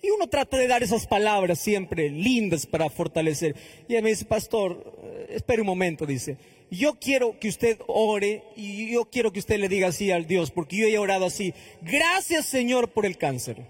[0.02, 3.54] Y uno trata de dar esas palabras siempre lindas para fortalecer.
[3.88, 6.37] Y él me dice, pastor, eh, espere un momento, dice.
[6.72, 10.50] Yo quiero que usted ore y yo quiero que usted le diga así al Dios,
[10.50, 11.52] porque yo he orado así.
[11.82, 13.62] Gracias Señor por el cáncer.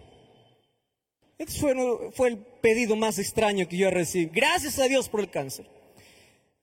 [1.42, 1.74] Este fue,
[2.12, 4.30] fue el pedido más extraño que yo he recibido.
[4.32, 5.66] Gracias a Dios por el cáncer.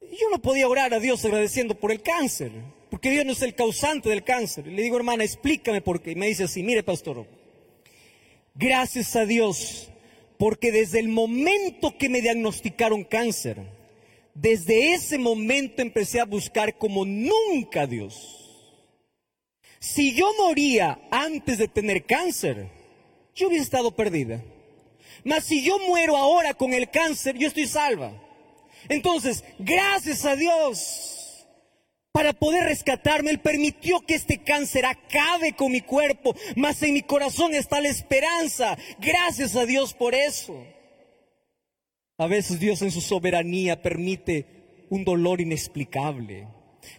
[0.02, 2.52] Yo no podía orar a Dios agradeciendo por el cáncer,
[2.90, 4.68] porque Dios no es el causante del cáncer.
[4.68, 6.12] Le digo, hermana, explícame por qué.
[6.12, 7.28] Y me dice así, mire, pastor,
[8.56, 9.90] gracias a Dios,
[10.38, 13.58] porque desde el momento que me diagnosticaron cáncer,
[14.34, 18.46] desde ese momento empecé a buscar como nunca a Dios.
[19.80, 22.70] Si yo moría antes de tener cáncer,
[23.36, 24.42] yo hubiera estado perdida.
[25.30, 28.12] Mas si yo muero ahora con el cáncer, yo estoy salva.
[28.90, 31.46] Entonces, gracias a Dios,
[32.12, 37.04] para poder rescatarme, Él permitió que este cáncer acabe con mi cuerpo, mas en mi
[37.04, 38.76] corazón está la esperanza.
[38.98, 40.66] Gracias a Dios por eso.
[42.18, 44.48] A veces Dios en su soberanía permite
[44.90, 46.48] un dolor inexplicable.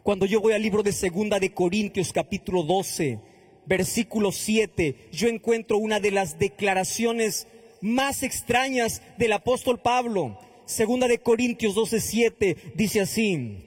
[0.05, 3.19] Cuando yo voy al libro de Segunda de Corintios capítulo 12,
[3.67, 7.49] versículo 7, yo encuentro una de las declaraciones
[7.81, 10.39] más extrañas del apóstol Pablo.
[10.67, 13.67] Segunda de Corintios 12:7 dice así: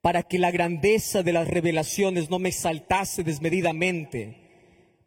[0.00, 4.36] Para que la grandeza de las revelaciones no me saltase desmedidamente,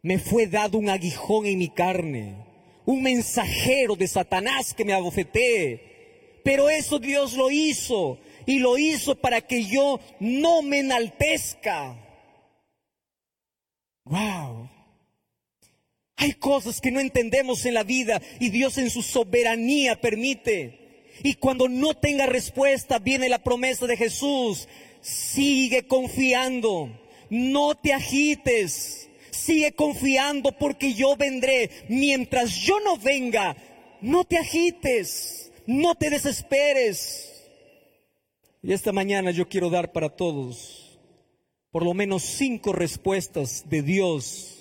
[0.02, 2.36] me fue dado un aguijón en mi carne,
[2.84, 6.40] un mensajero de Satanás que me abofetee.
[6.44, 11.96] Pero eso Dios lo hizo y lo hizo para que yo no me enaltezca.
[14.04, 14.70] Wow.
[16.18, 21.06] Hay cosas que no entendemos en la vida y Dios en su soberanía permite.
[21.22, 24.68] Y cuando no tenga respuesta, viene la promesa de Jesús.
[25.00, 26.90] Sigue confiando,
[27.30, 31.70] no te agites, sigue confiando porque yo vendré.
[31.88, 33.56] Mientras yo no venga,
[34.00, 37.32] no te agites, no te desesperes.
[38.60, 40.88] Y esta mañana yo quiero dar para todos
[41.70, 44.57] por lo menos cinco respuestas de Dios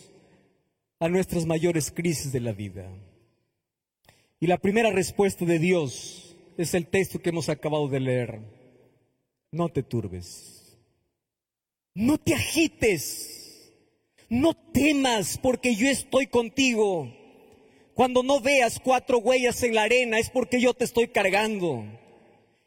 [0.99, 2.89] a nuestras mayores crisis de la vida.
[4.39, 8.39] Y la primera respuesta de Dios es el texto que hemos acabado de leer.
[9.51, 10.77] No te turbes.
[11.93, 13.73] No te agites.
[14.29, 17.13] No temas porque yo estoy contigo.
[17.93, 21.85] Cuando no veas cuatro huellas en la arena es porque yo te estoy cargando.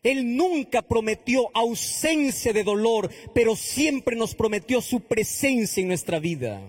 [0.03, 6.61] Él nunca prometió ausencia de dolor, pero siempre nos prometió su presencia en nuestra vida.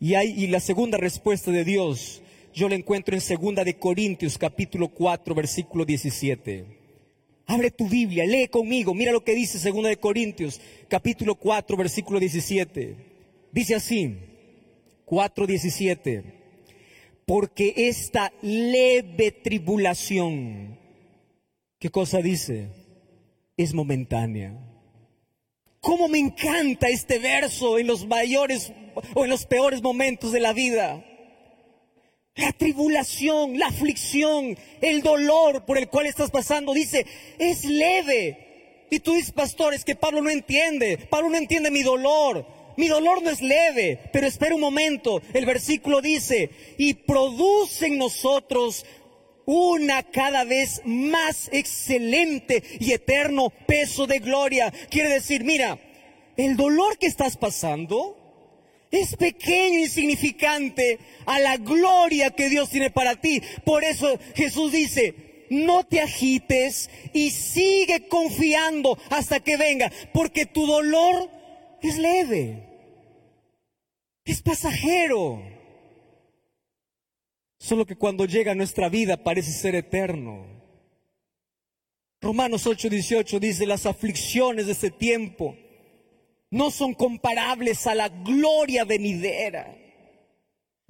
[0.00, 2.22] Y, hay, y la segunda respuesta de Dios,
[2.54, 6.64] yo la encuentro en segunda de Corintios capítulo 4 versículo 17.
[7.46, 12.18] Abre tu Biblia, lee conmigo, mira lo que dice segunda de Corintios capítulo 4 versículo
[12.18, 12.96] 17.
[13.52, 14.16] Dice así,
[15.10, 16.22] 4:17.
[17.26, 20.78] Porque esta leve tribulación,
[21.78, 22.68] ¿qué cosa dice?
[23.56, 24.56] Es momentánea.
[25.80, 28.72] ¿Cómo me encanta este verso en los mayores
[29.14, 31.04] o en los peores momentos de la vida.
[32.36, 37.04] La tribulación, la aflicción, el dolor por el cual estás pasando, dice,
[37.38, 38.86] es leve.
[38.90, 40.96] Y tú dices, pastor, es que Pablo no entiende.
[40.96, 42.46] Pablo no entiende mi dolor.
[42.76, 45.20] Mi dolor no es leve, pero espera un momento.
[45.34, 48.86] El versículo dice, y produce en nosotros
[49.44, 54.72] una cada vez más excelente y eterno peso de gloria.
[54.88, 55.78] Quiere decir, mira,
[56.36, 58.19] el dolor que estás pasando
[58.90, 63.40] es pequeño, insignificante a la gloria que Dios tiene para ti.
[63.64, 70.66] Por eso Jesús dice, no te agites y sigue confiando hasta que venga, porque tu
[70.66, 71.30] dolor
[71.82, 72.66] es leve,
[74.24, 75.42] es pasajero.
[77.58, 80.46] Solo que cuando llega nuestra vida parece ser eterno.
[82.22, 85.56] Romanos 8:18 dice, las aflicciones de este tiempo
[86.50, 89.76] no son comparables a la gloria venidera.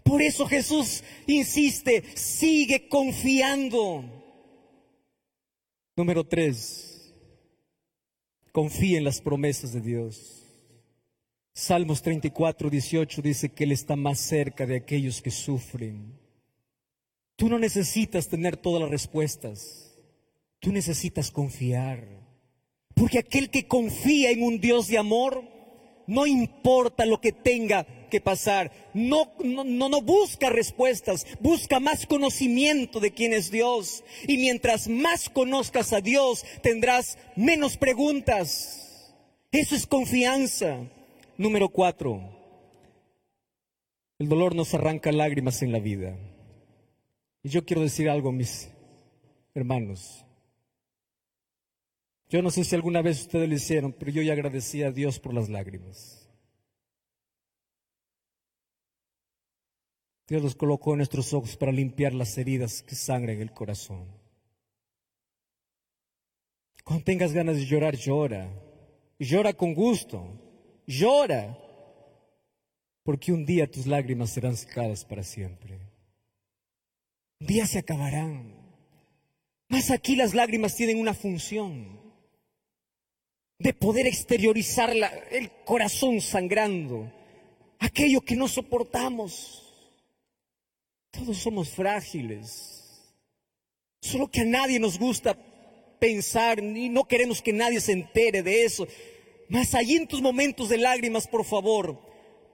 [0.02, 4.04] Por eso Jesús insiste, sigue confiando.
[5.96, 7.14] Número tres,
[8.52, 10.40] confía en las promesas de Dios.
[11.52, 16.18] Salmos 34, 18 dice que Él está más cerca de aquellos que sufren.
[17.36, 19.94] Tú no necesitas tener todas las respuestas,
[20.58, 22.19] tú necesitas confiar.
[22.94, 25.44] Porque aquel que confía en un Dios de amor,
[26.06, 28.72] no importa lo que tenga que pasar.
[28.92, 34.04] No, no, no busca respuestas, busca más conocimiento de quién es Dios.
[34.26, 39.14] Y mientras más conozcas a Dios, tendrás menos preguntas.
[39.52, 40.80] Eso es confianza.
[41.38, 42.20] Número cuatro,
[44.18, 46.14] el dolor nos arranca lágrimas en la vida.
[47.42, 48.68] Y yo quiero decir algo, mis
[49.54, 50.26] hermanos.
[52.30, 55.18] Yo no sé si alguna vez ustedes lo hicieron, pero yo ya agradecí a Dios
[55.18, 56.28] por las lágrimas.
[60.28, 64.06] Dios los colocó en nuestros ojos para limpiar las heridas que sangran en el corazón.
[66.84, 68.48] Cuando tengas ganas de llorar, llora.
[69.18, 70.24] Llora con gusto.
[70.86, 71.58] Llora.
[73.02, 75.80] Porque un día tus lágrimas serán secadas para siempre.
[77.40, 78.54] Un día se acabarán.
[79.66, 82.09] Mas aquí las lágrimas tienen una función
[83.60, 84.90] de poder exteriorizar
[85.30, 87.12] el corazón sangrando,
[87.78, 89.66] aquello que no soportamos.
[91.10, 93.12] Todos somos frágiles,
[94.00, 95.36] solo que a nadie nos gusta
[95.98, 98.88] pensar y no queremos que nadie se entere de eso.
[99.48, 102.00] Mas allí en tus momentos de lágrimas, por favor,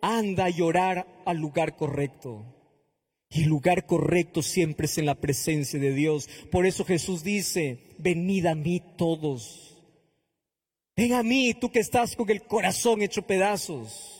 [0.00, 2.44] anda a llorar al lugar correcto.
[3.30, 6.28] Y el lugar correcto siempre es en la presencia de Dios.
[6.50, 9.65] Por eso Jesús dice, venid a mí todos
[10.96, 14.12] Ven a mí, tú que estás con el corazón hecho pedazos.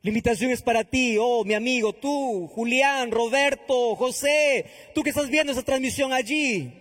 [0.00, 5.28] La invitación es para ti, oh mi amigo, tú, Julián, Roberto, José, tú que estás
[5.28, 6.72] viendo esa transmisión allí.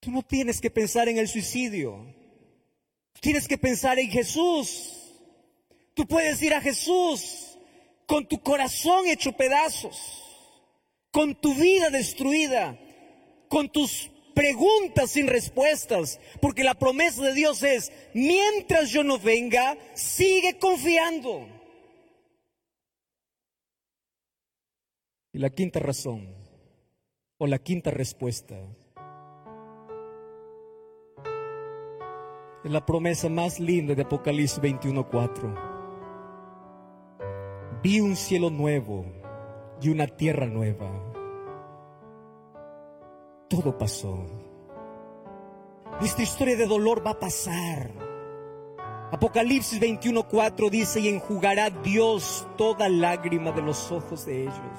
[0.00, 2.06] Tú no tienes que pensar en el suicidio.
[3.20, 4.92] Tienes que pensar en Jesús.
[5.94, 7.56] Tú puedes ir a Jesús
[8.06, 9.96] con tu corazón hecho pedazos,
[11.10, 12.78] con tu vida destruida,
[13.48, 19.76] con tus preguntas sin respuestas, porque la promesa de Dios es, mientras yo no venga,
[19.94, 21.46] sigue confiando.
[25.32, 26.34] Y la quinta razón,
[27.38, 28.56] o la quinta respuesta,
[32.64, 35.54] es la promesa más linda de Apocalipsis 21:4.
[37.82, 39.04] Vi un cielo nuevo
[39.80, 41.11] y una tierra nueva
[43.52, 44.24] todo pasó.
[46.00, 47.90] Esta historia de dolor va a pasar.
[49.12, 54.78] Apocalipsis 21:4 dice, y enjugará Dios toda lágrima de los ojos de ellos.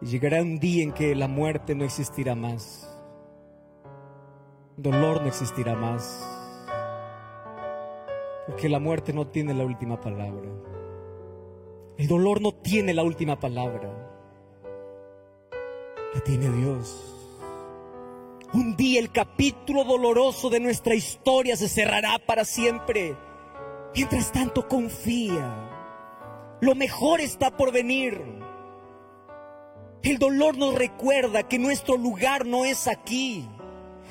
[0.00, 2.86] Y llegará un día en que la muerte no existirá más.
[4.76, 6.24] Dolor no existirá más.
[8.46, 10.48] Porque la muerte no tiene la última palabra.
[11.98, 14.19] El dolor no tiene la última palabra
[16.14, 17.10] la tiene Dios.
[18.52, 23.16] Un día el capítulo doloroso de nuestra historia se cerrará para siempre.
[23.94, 25.68] Mientras tanto confía.
[26.60, 28.20] Lo mejor está por venir.
[30.02, 33.46] El dolor nos recuerda que nuestro lugar no es aquí.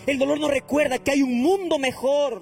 [0.05, 2.41] El dolor nos recuerda que hay un mundo mejor.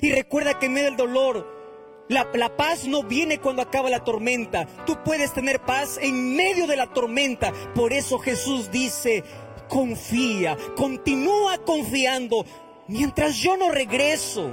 [0.00, 1.61] Y recuerda que en medio del dolor
[2.08, 4.66] la, paz no viene cuando acaba la tormenta.
[4.86, 7.52] Tú puedes tener paz en medio de la tormenta.
[7.74, 9.24] Por eso Jesús dice,
[9.68, 12.44] confía, continúa confiando.
[12.88, 14.50] Mientras yo no regreso,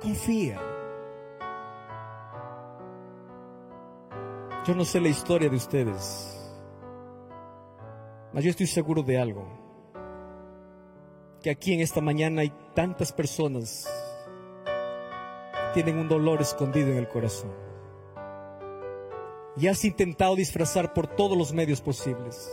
[0.00, 0.60] confía.
[4.66, 6.52] Yo no sé la historia de ustedes,
[8.32, 9.46] pero yo estoy seguro de algo.
[11.40, 13.86] Que aquí en esta mañana hay tantas personas
[15.76, 17.52] tienen un dolor escondido en el corazón.
[19.58, 22.50] Y has intentado disfrazar por todos los medios posibles.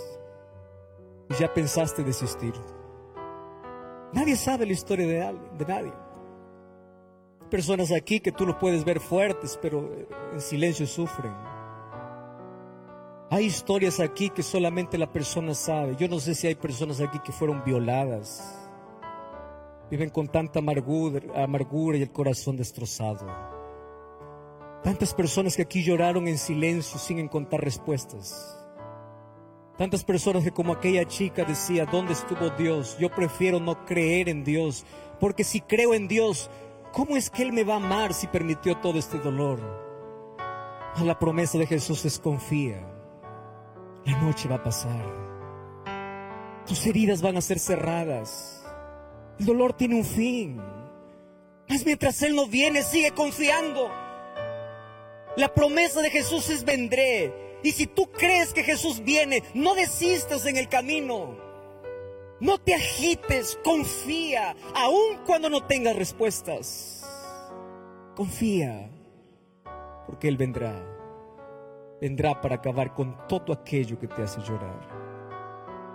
[1.29, 2.53] Y ya pensaste desistir.
[4.11, 5.93] Nadie sabe la historia de, alguien, de nadie.
[7.49, 9.89] Personas aquí que tú lo puedes ver fuertes, pero
[10.33, 11.33] en silencio sufren.
[13.29, 15.95] Hay historias aquí que solamente la persona sabe.
[15.95, 18.62] Yo no sé si hay personas aquí que fueron violadas
[19.93, 23.27] viven con tanta amargura, y el corazón destrozado.
[24.83, 28.59] Tantas personas que aquí lloraron en silencio sin encontrar respuestas.
[29.77, 32.97] Tantas personas que como aquella chica decía, ¿dónde estuvo Dios?
[32.97, 34.83] Yo prefiero no creer en Dios,
[35.19, 36.49] porque si creo en Dios,
[36.91, 39.59] ¿cómo es que Él me va a amar si permitió todo este dolor?
[40.95, 42.83] A la promesa de Jesús es confía.
[44.05, 45.05] La noche va a pasar.
[46.65, 48.62] Tus heridas van a ser cerradas.
[49.39, 50.61] El dolor tiene un fin.
[51.67, 53.89] Mas mientras Él no viene, sigue confiando.
[55.35, 57.59] La promesa de Jesús es vendré.
[57.63, 61.37] Y si tú crees que Jesús viene, no desistas en el camino.
[62.39, 67.05] No te agites, confía, aun cuando no tengas respuestas.
[68.15, 68.91] Confía,
[70.05, 70.75] porque Él vendrá.
[72.01, 74.89] Vendrá para acabar con todo aquello que te hace llorar.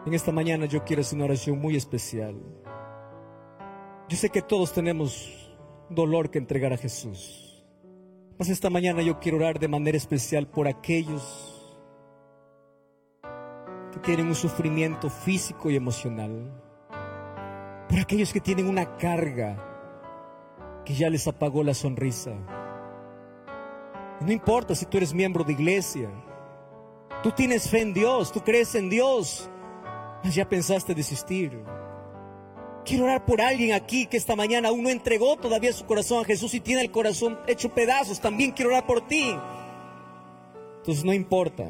[0.06, 2.34] En esta mañana yo quiero hacer una oración muy especial.
[4.08, 5.28] Yo sé que todos tenemos
[5.90, 7.62] dolor que entregar a Jesús.
[8.38, 11.54] Mas esta mañana yo quiero orar de manera especial por aquellos
[13.92, 16.50] que tienen un sufrimiento físico y emocional.
[17.88, 19.62] Por aquellos que tienen una carga
[20.86, 22.32] que ya les apagó la sonrisa.
[24.20, 26.08] No importa si tú eres miembro de iglesia.
[27.22, 29.50] Tú tienes fe en Dios, tú crees en Dios.
[30.24, 31.62] Mas ya pensaste desistir.
[32.88, 36.24] Quiero orar por alguien aquí que esta mañana aún no entregó todavía su corazón a
[36.24, 38.18] Jesús y tiene el corazón hecho pedazos.
[38.18, 39.36] También quiero orar por ti.
[40.78, 41.66] Entonces no importa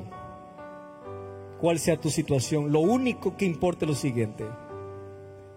[1.61, 2.71] cuál sea tu situación.
[2.71, 4.45] Lo único que importa es lo siguiente.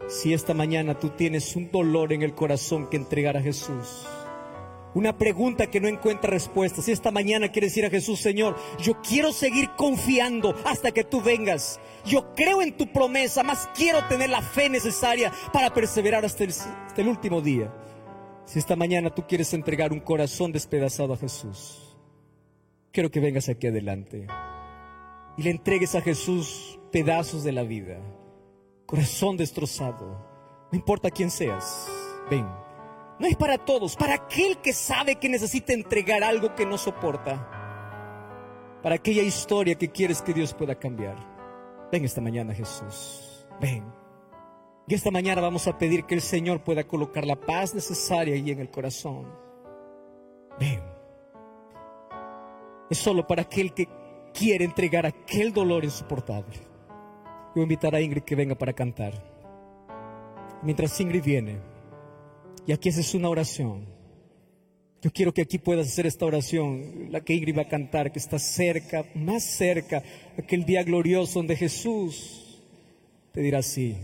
[0.07, 4.07] Si esta mañana tú tienes un dolor en el corazón que entregar a Jesús,
[4.93, 9.01] una pregunta que no encuentra respuesta, si esta mañana quieres decir a Jesús, Señor, yo
[9.01, 11.79] quiero seguir confiando hasta que tú vengas.
[12.05, 16.49] Yo creo en tu promesa, más quiero tener la fe necesaria para perseverar hasta el,
[16.49, 17.73] hasta el último día.
[18.45, 21.95] Si esta mañana tú quieres entregar un corazón despedazado a Jesús,
[22.91, 24.27] quiero que vengas aquí adelante
[25.37, 27.99] y le entregues a Jesús pedazos de la vida
[28.91, 30.17] corazón destrozado,
[30.69, 31.87] no importa quién seas,
[32.29, 32.45] ven.
[33.21, 38.79] No es para todos, para aquel que sabe que necesita entregar algo que no soporta,
[38.81, 41.17] para aquella historia que quieres que Dios pueda cambiar.
[41.91, 43.85] Ven esta mañana Jesús, ven.
[44.87, 48.49] Y esta mañana vamos a pedir que el Señor pueda colocar la paz necesaria ahí
[48.49, 49.31] en el corazón.
[50.59, 50.81] Ven.
[52.89, 53.87] Es solo para aquel que
[54.33, 56.57] quiere entregar aquel dolor insoportable.
[57.53, 59.13] Voy a invitar a Ingrid que venga para cantar.
[60.63, 61.70] Mientras Ingrid viene,
[62.67, 63.85] y aquí haces una oración.
[65.01, 68.19] Yo quiero que aquí puedas hacer esta oración, la que Ingrid va a cantar, que
[68.19, 70.03] está cerca, más cerca,
[70.37, 72.59] aquel día glorioso donde Jesús
[73.31, 73.95] te dirá así,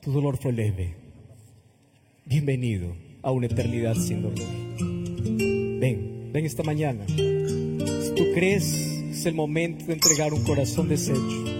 [0.00, 0.94] tu dolor fue leve,
[2.24, 4.48] bienvenido a una eternidad sin dolor.
[5.80, 7.06] Ven, ven esta mañana.
[7.06, 11.54] Si tú crees, es el momento de entregar un corazón deshecho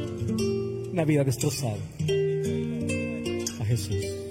[0.94, 1.76] una vida destrozada.
[3.60, 4.23] A Jesús.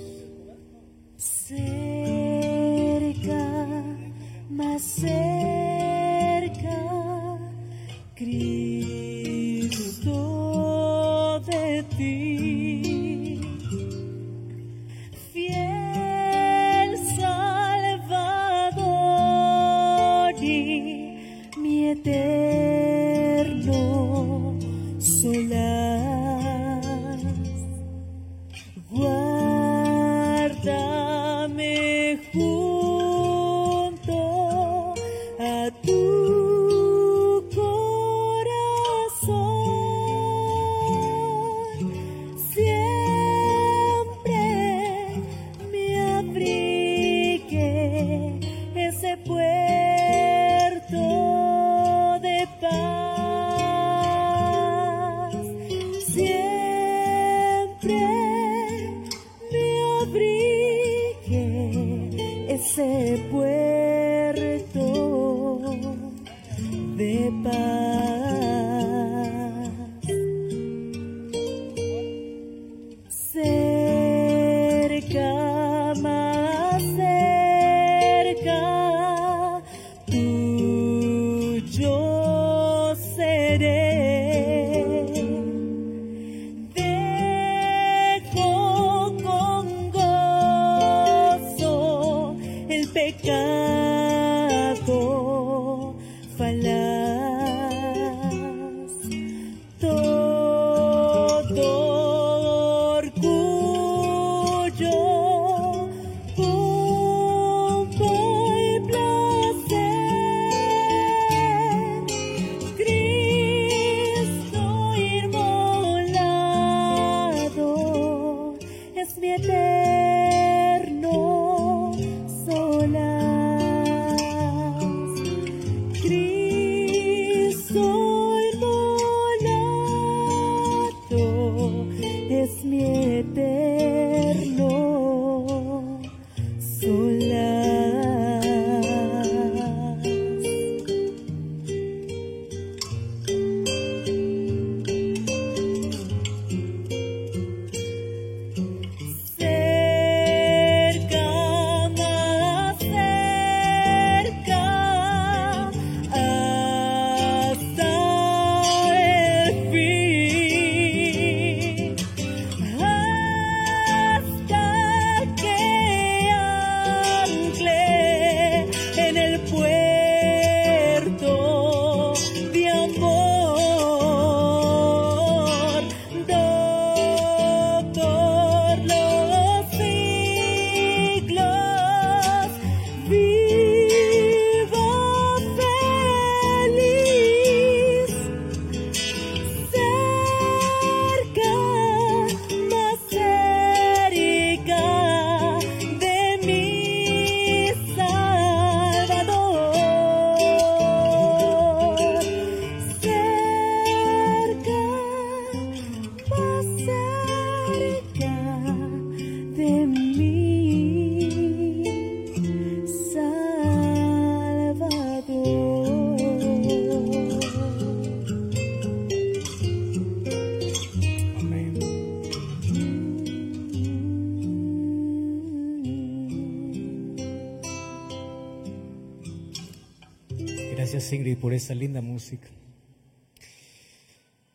[231.63, 232.49] Esa linda música.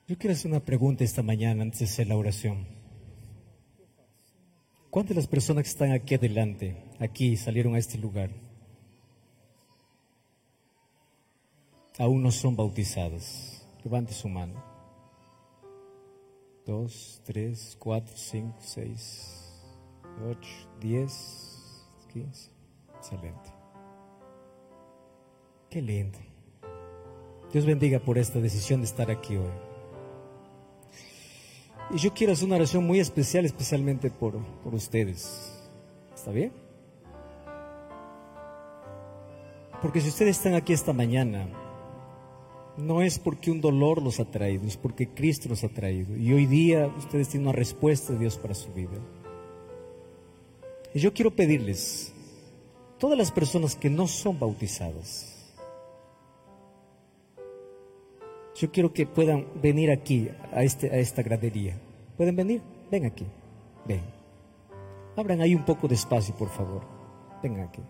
[0.06, 2.66] Yo quiero hacer una pregunta esta mañana antes de hacer la oración.
[4.90, 8.30] ¿Cuántas de las personas que están aquí adelante, aquí, salieron a este lugar,
[11.98, 13.66] aún no son bautizadas?
[13.84, 14.62] Levante su mano.
[16.66, 19.50] Dos, tres, cuatro, cinco, seis,
[20.26, 22.50] ocho, diez, quince.
[22.98, 23.50] Excelente.
[25.70, 26.27] Qué lindo.
[27.52, 29.50] Dios bendiga por esta decisión de estar aquí hoy.
[31.90, 35.54] Y yo quiero hacer una oración muy especial, especialmente por, por ustedes.
[36.14, 36.52] ¿Está bien?
[39.80, 41.48] Porque si ustedes están aquí esta mañana,
[42.76, 46.16] no es porque un dolor los ha traído, es porque Cristo los ha traído.
[46.16, 48.98] Y hoy día ustedes tienen una respuesta de Dios para su vida.
[50.92, 52.12] Y yo quiero pedirles,
[52.98, 55.37] todas las personas que no son bautizadas,
[58.58, 61.78] yo quiero que puedan venir aquí, a, este, a esta gradería.
[62.16, 62.60] ¿Pueden venir?
[62.90, 63.26] Ven aquí,
[63.86, 64.02] ven.
[65.16, 66.82] Abran ahí un poco de espacio, por favor.
[67.42, 67.82] Vengan aquí.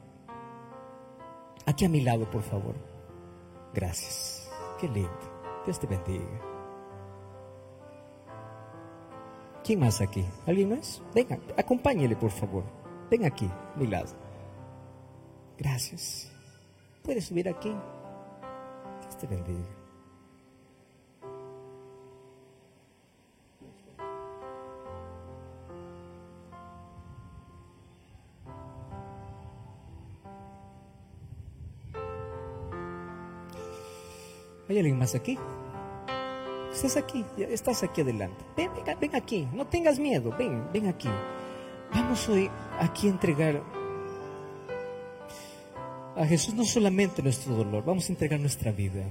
[1.64, 2.74] Aquí a mi lado, por favor.
[3.74, 4.50] Gracias.
[4.78, 5.10] Qué lindo.
[5.64, 6.24] Dios te bendiga.
[9.64, 10.24] ¿Quién más aquí?
[10.46, 11.02] ¿Alguien más?
[11.14, 12.64] Venga, acompáñele, por favor.
[13.10, 14.14] Ven aquí, a mi lado.
[15.58, 16.30] Gracias.
[17.02, 17.74] ¿Puedes subir aquí?
[19.02, 19.77] Dios te bendiga.
[34.68, 35.38] ¿Hay alguien más aquí?
[36.72, 38.44] Estás aquí, ya estás aquí adelante.
[38.56, 41.08] Ven, ven, ven aquí, no tengas miedo, ven, ven aquí.
[41.92, 43.62] Vamos hoy aquí a entregar
[46.14, 49.04] a Jesús no solamente nuestro dolor, vamos a entregar nuestra vida.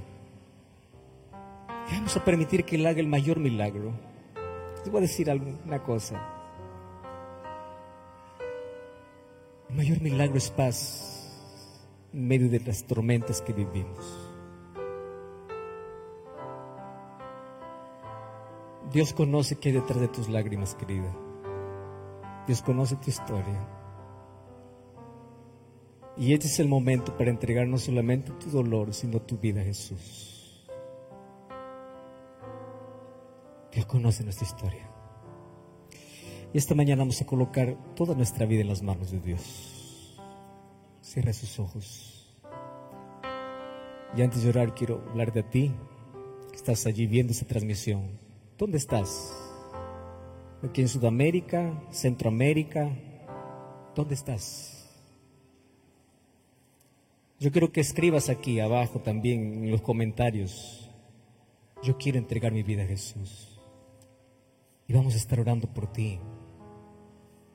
[1.92, 3.94] Vamos a permitir que Él haga el mayor milagro.
[4.80, 6.22] Les voy a decir alguna cosa.
[9.70, 11.32] El mayor milagro es paz
[12.14, 14.37] en medio de las tormentas que vivimos.
[18.92, 21.14] Dios conoce qué hay detrás de tus lágrimas, querida.
[22.48, 23.68] Dios conoce tu historia.
[26.16, 29.66] Y este es el momento para entregar no solamente tu dolor, sino tu vida a
[29.66, 30.66] Jesús.
[33.74, 34.90] Dios conoce nuestra historia.
[36.54, 40.18] Y esta mañana vamos a colocar toda nuestra vida en las manos de Dios.
[41.02, 42.34] Cierra sus ojos.
[44.16, 45.76] Y antes de orar quiero hablar de ti,
[46.50, 48.27] que estás allí viendo esta transmisión.
[48.58, 49.38] ¿Dónde estás?
[50.64, 51.80] ¿Aquí en Sudamérica?
[51.92, 52.90] ¿Centroamérica?
[53.94, 54.90] ¿Dónde estás?
[57.40, 60.90] Yo quiero que escribas aquí abajo también en los comentarios.
[61.84, 63.60] Yo quiero entregar mi vida a Jesús.
[64.88, 66.20] Y vamos a estar orando por ti.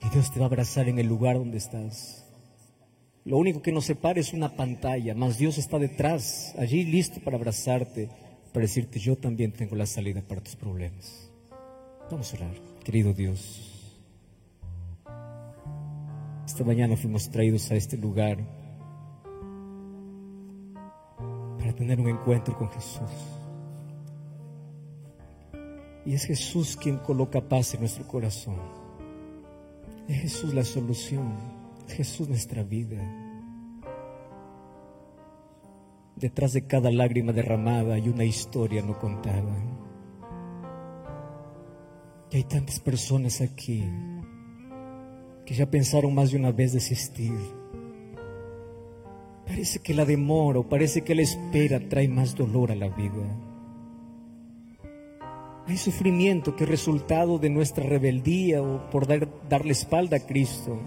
[0.03, 2.25] Y Dios te va a abrazar en el lugar donde estás.
[3.25, 7.37] Lo único que nos separa es una pantalla, mas Dios está detrás, allí listo para
[7.37, 8.09] abrazarte
[8.53, 11.31] para decirte, yo también tengo la salida para tus problemas.
[12.11, 13.69] Vamos a orar, querido Dios.
[16.45, 18.39] Esta mañana fuimos traídos a este lugar
[21.59, 23.11] para tener un encuentro con Jesús.
[26.05, 28.57] Y es Jesús quien coloca paz en nuestro corazón.
[30.09, 31.33] Es Jesús la solución.
[31.89, 33.22] Es Jesús nuestra vida.
[36.17, 39.57] Detrás de cada lágrima derramada hay una historia no contada.
[42.31, 43.85] Y hay tantas personas aquí
[45.45, 47.33] que ya pensaron más de una vez desistir.
[49.47, 53.27] Parece que la demora o parece que la espera trae más dolor a la vida.
[55.67, 60.79] Hay sufrimiento que es resultado de nuestra rebeldía o por dar, darle espalda a Cristo.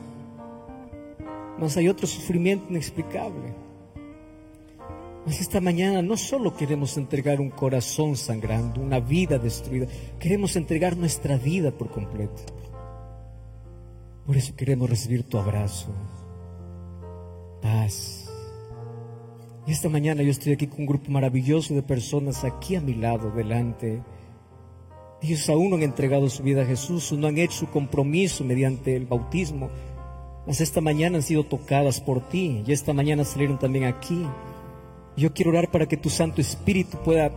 [1.59, 3.65] Mas hay otro sufrimiento inexplicable
[5.27, 9.87] esta mañana no solo queremos entregar un corazón sangrando, una vida destruida,
[10.19, 12.43] queremos entregar nuestra vida por completo.
[14.25, 15.87] Por eso queremos recibir tu abrazo,
[17.61, 18.29] paz.
[19.65, 22.93] Y esta mañana yo estoy aquí con un grupo maravilloso de personas aquí a mi
[22.93, 24.03] lado, delante.
[25.23, 28.95] Ellos aún no han entregado su vida a Jesús, no han hecho su compromiso mediante
[28.95, 29.69] el bautismo,
[30.45, 34.23] mas esta mañana han sido tocadas por ti y esta mañana salieron también aquí
[35.17, 37.31] yo quiero orar para que tu Santo Espíritu pueda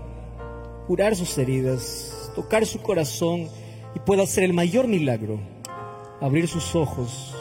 [0.86, 3.48] curar sus heridas, tocar su corazón
[3.94, 5.38] y pueda hacer el mayor milagro,
[6.20, 7.34] abrir sus ojos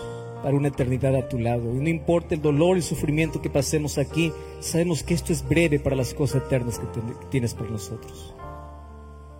[0.43, 1.75] para una eternidad a tu lado.
[1.75, 5.79] Y no importa el dolor y sufrimiento que pasemos aquí, sabemos que esto es breve
[5.79, 6.85] para las cosas eternas que,
[7.29, 8.35] tienes por nosotros.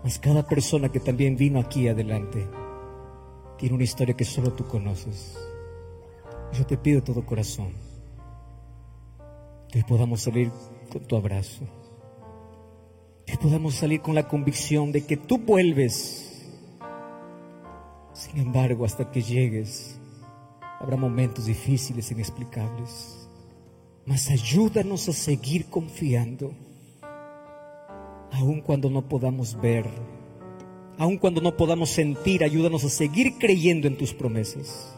[0.04, 2.48] Mas cada persona que también vino aquí adelante
[3.58, 5.38] tiene una historia que solo tú conoces.
[6.54, 7.74] Yo te pido todo corazón
[9.70, 10.52] que podamos salir
[10.88, 11.66] con tu abrazo,
[13.26, 16.46] que podamos salir con la convicción de que tú vuelves.
[18.14, 20.00] Sin embargo, hasta que llegues,
[20.80, 23.30] habrá momentos difíciles, inexplicables.
[24.06, 26.54] Mas ayúdanos a seguir confiando,
[28.32, 29.86] aun cuando no podamos ver,
[30.98, 34.96] aun cuando no podamos sentir, ayúdanos a seguir creyendo en tus promesas.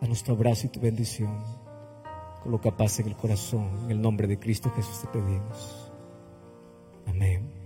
[0.00, 1.55] A nuestro abrazo y tu bendición.
[2.46, 3.68] Coloca paz en el corazón.
[3.86, 5.90] En el nombre de Cristo Jesús te pedimos.
[7.04, 7.65] Amén.